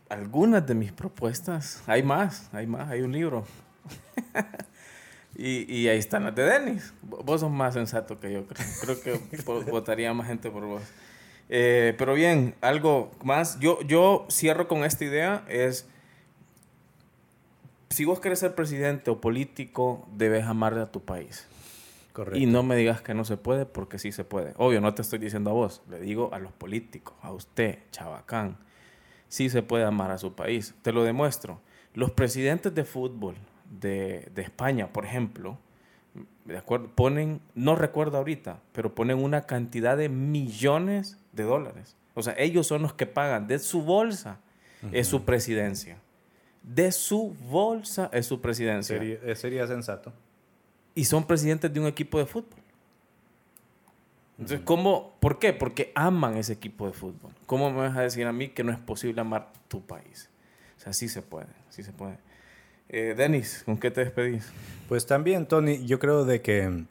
algunas 0.09 0.65
de 0.65 0.73
mis 0.73 0.91
propuestas. 0.91 1.83
Hay 1.85 2.01
más, 2.01 2.49
hay 2.53 2.65
más, 2.65 2.89
hay 2.89 3.01
un 3.01 3.11
libro. 3.11 3.45
y, 5.35 5.87
ahí 5.87 5.99
están 5.99 6.23
las 6.23 6.33
de 6.33 6.43
Denis. 6.43 6.93
Vos 7.03 7.41
sos 7.41 7.51
más 7.51 7.75
sensato 7.75 8.19
que 8.19 8.33
yo, 8.33 8.47
creo. 8.47 8.65
Creo 8.81 9.01
que 9.01 9.69
votaría 9.69 10.11
más 10.13 10.27
gente 10.27 10.49
por 10.49 10.65
vos. 10.65 10.81
Eh, 11.49 11.93
pero 11.97 12.13
bien, 12.13 12.55
algo 12.61 13.11
más. 13.23 13.59
Yo, 13.59 13.81
yo 13.81 14.25
cierro 14.29 14.67
con 14.67 14.83
esta 14.83 15.05
idea. 15.05 15.45
Es, 15.47 15.87
si 17.89 18.05
vos 18.05 18.19
querés 18.19 18.39
ser 18.39 18.55
presidente 18.55 19.11
o 19.11 19.21
político, 19.21 20.07
debes 20.13 20.45
amar 20.45 20.77
a 20.77 20.91
tu 20.91 21.01
país. 21.01 21.47
Correcto. 22.13 22.39
Y 22.39 22.45
no 22.45 22.63
me 22.63 22.75
digas 22.75 23.01
que 23.01 23.13
no 23.13 23.25
se 23.25 23.37
puede, 23.37 23.65
porque 23.65 23.99
sí 23.99 24.11
se 24.11 24.23
puede. 24.23 24.53
Obvio, 24.57 24.79
no 24.79 24.93
te 24.93 25.01
estoy 25.01 25.19
diciendo 25.19 25.49
a 25.51 25.53
vos, 25.53 25.81
le 25.89 25.99
digo 25.99 26.29
a 26.33 26.39
los 26.39 26.53
políticos, 26.53 27.13
a 27.21 27.31
usted, 27.31 27.79
Chabacán. 27.91 28.57
Sí 29.27 29.49
se 29.49 29.63
puede 29.63 29.83
amar 29.83 30.11
a 30.11 30.17
su 30.17 30.33
país. 30.33 30.73
Te 30.81 30.93
lo 30.93 31.03
demuestro. 31.03 31.59
Los 31.93 32.11
presidentes 32.11 32.73
de 32.73 32.85
fútbol, 32.85 33.35
de, 33.69 34.31
España, 34.35 34.91
por 34.91 35.05
ejemplo, 35.05 35.57
de 36.45 36.57
acuerdo, 36.57 36.89
ponen, 36.93 37.41
no 37.55 37.75
recuerdo 37.75 38.17
ahorita, 38.17 38.59
pero 38.71 38.93
ponen 38.93 39.21
una 39.21 39.41
cantidad 39.41 39.97
de 39.97 40.09
millones 40.09 41.17
de 41.33 41.43
dólares. 41.43 41.95
O 42.13 42.23
sea, 42.23 42.35
ellos 42.37 42.67
son 42.67 42.81
los 42.81 42.93
que 42.93 43.05
pagan 43.05 43.47
de 43.47 43.59
su 43.59 43.81
bolsa, 43.81 44.39
es 44.91 45.07
su 45.07 45.25
presidencia. 45.25 45.97
De 46.63 46.91
su 46.91 47.35
bolsa 47.49 48.09
es 48.13 48.25
su 48.25 48.41
presidencia. 48.41 48.97
Sería, 48.97 49.19
eh, 49.23 49.35
sería 49.35 49.67
sensato. 49.67 50.13
Y 50.93 51.05
son 51.05 51.25
presidentes 51.25 51.73
de 51.73 51.79
un 51.79 51.87
equipo 51.87 52.17
de 52.19 52.25
fútbol. 52.25 52.59
Entonces, 54.37 54.61
¿cómo? 54.65 55.15
¿Por 55.19 55.39
qué? 55.39 55.53
Porque 55.53 55.91
aman 55.95 56.37
ese 56.37 56.53
equipo 56.53 56.87
de 56.87 56.93
fútbol. 56.93 57.31
¿Cómo 57.45 57.71
me 57.71 57.77
vas 57.77 57.95
a 57.95 58.01
decir 58.01 58.25
a 58.27 58.33
mí 58.33 58.49
que 58.49 58.63
no 58.63 58.71
es 58.71 58.79
posible 58.79 59.21
amar 59.21 59.51
tu 59.67 59.81
país? 59.81 60.29
O 60.77 60.79
sea, 60.79 60.93
sí 60.93 61.07
se 61.07 61.21
puede, 61.21 61.47
sí 61.69 61.83
se 61.83 61.93
puede. 61.93 62.17
Eh, 62.89 63.15
Denis, 63.17 63.63
¿con 63.65 63.77
qué 63.77 63.89
te 63.91 64.01
despedís? 64.01 64.51
Pues 64.87 65.05
también, 65.05 65.47
Tony, 65.47 65.85
yo 65.85 65.97
creo 65.97 66.25
de 66.25 66.41
que, 66.41 66.85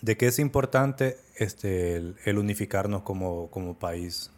de 0.00 0.16
que 0.16 0.26
es 0.26 0.38
importante 0.38 1.16
este, 1.36 1.96
el, 1.96 2.38
unificarnos 2.38 3.02
como, 3.02 3.48
como 3.50 3.74
país. 3.74 4.30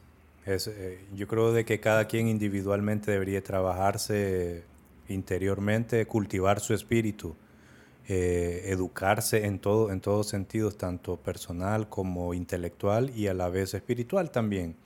Es, 0.46 0.68
eh, 0.68 1.00
yo 1.14 1.26
creo 1.26 1.52
de 1.52 1.64
que 1.64 1.80
cada 1.80 2.06
quien 2.06 2.28
individualmente 2.28 3.11
debería 3.11 3.42
trabajarse 3.42 4.64
interiormente, 5.09 6.06
cultivar 6.06 6.61
su 6.61 6.72
espíritu, 6.72 7.37
eh, 8.09 8.62
educarse 8.66 9.44
en, 9.44 9.59
todo, 9.59 9.90
en 9.90 10.00
todos 10.00 10.28
sentidos, 10.28 10.78
tanto 10.78 11.16
personal 11.18 11.88
como 11.88 12.32
intelectual 12.32 13.11
y 13.14 13.26
a 13.26 13.35
la 13.35 13.48
vez 13.50 13.74
espiritual 13.74 14.30
también, 14.30 14.76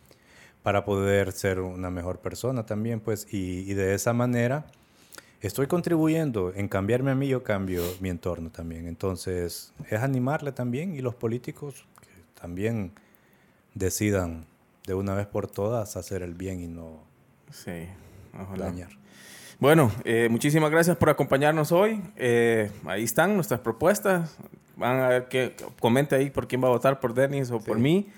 para 0.62 0.84
poder 0.84 1.30
ser 1.32 1.60
una 1.60 1.90
mejor 1.90 2.18
persona 2.18 2.66
también, 2.66 3.00
pues, 3.00 3.28
y, 3.30 3.70
y 3.70 3.74
de 3.74 3.94
esa 3.94 4.12
manera 4.12 4.66
estoy 5.46 5.66
contribuyendo 5.66 6.53
en 6.55 6.68
cambiarme 6.68 7.11
a 7.11 7.14
mí, 7.14 7.29
yo 7.29 7.42
cambio 7.42 7.83
mi 8.00 8.09
entorno 8.09 8.50
también. 8.50 8.87
Entonces, 8.87 9.72
es 9.88 10.00
animarle 10.00 10.53
también 10.53 10.94
y 10.94 11.00
los 11.00 11.14
políticos 11.14 11.87
que 12.00 12.40
también 12.40 12.92
decidan 13.74 14.44
de 14.87 14.94
una 14.94 15.14
vez 15.14 15.26
por 15.26 15.46
todas 15.46 15.96
hacer 15.96 16.22
el 16.22 16.35
bien 16.35 16.61
y 16.61 16.68
no 16.68 17.05
sí, 17.50 17.87
dañar. 18.57 18.90
Bueno, 19.59 19.92
eh, 20.05 20.29
muchísimas 20.31 20.70
gracias 20.70 20.96
por 20.96 21.11
acompañarnos 21.11 21.70
hoy. 21.70 22.03
Eh, 22.16 22.70
ahí 22.87 23.05
están 23.05 23.35
nuestras 23.35 23.61
propuestas. 23.61 24.37
Van 24.76 25.00
a 25.00 25.09
ver 25.09 25.29
que 25.29 25.55
comente 25.79 26.14
ahí 26.14 26.31
por 26.31 26.48
quién 26.48 26.62
va 26.64 26.68
a 26.68 26.70
votar, 26.70 26.98
por 26.98 27.12
Denis 27.12 27.50
o 27.50 27.61
por 27.61 27.79
mí. 27.79 28.09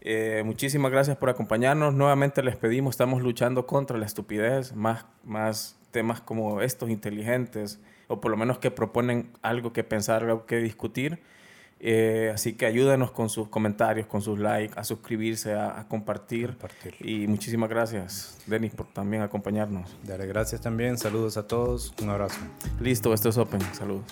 Eh, 0.00 0.42
muchísimas 0.44 0.90
gracias 0.90 1.16
por 1.16 1.28
acompañarnos. 1.28 1.94
Nuevamente 1.94 2.42
les 2.42 2.56
pedimos, 2.56 2.94
estamos 2.94 3.22
luchando 3.22 3.66
contra 3.66 3.96
la 3.96 4.06
estupidez, 4.06 4.74
más, 4.74 5.04
más 5.24 5.76
temas 5.90 6.20
como 6.20 6.62
estos 6.62 6.90
inteligentes, 6.90 7.80
o 8.08 8.20
por 8.20 8.30
lo 8.30 8.36
menos 8.36 8.58
que 8.58 8.70
proponen 8.70 9.30
algo 9.42 9.72
que 9.72 9.84
pensar, 9.84 10.24
algo 10.24 10.46
que 10.46 10.56
discutir. 10.56 11.20
Eh, 11.80 12.32
así 12.34 12.54
que 12.54 12.66
ayúdenos 12.66 13.12
con 13.12 13.28
sus 13.28 13.48
comentarios, 13.48 14.06
con 14.06 14.20
sus 14.20 14.38
likes, 14.38 14.74
a 14.76 14.84
suscribirse, 14.84 15.54
a, 15.54 15.86
compartir. 15.88 16.56
Y 17.00 17.26
muchísimas 17.28 17.70
gracias, 17.70 18.38
Denis, 18.46 18.72
por 18.74 18.86
también 18.86 19.22
acompañarnos. 19.22 19.96
Dale, 20.04 20.26
gracias 20.26 20.60
también. 20.60 20.98
Saludos 20.98 21.36
a 21.36 21.46
todos. 21.46 21.94
Un 22.02 22.10
abrazo. 22.10 22.40
Listo, 22.80 23.14
esto 23.14 23.28
es 23.28 23.38
Open. 23.38 23.60
Saludos. 23.74 24.04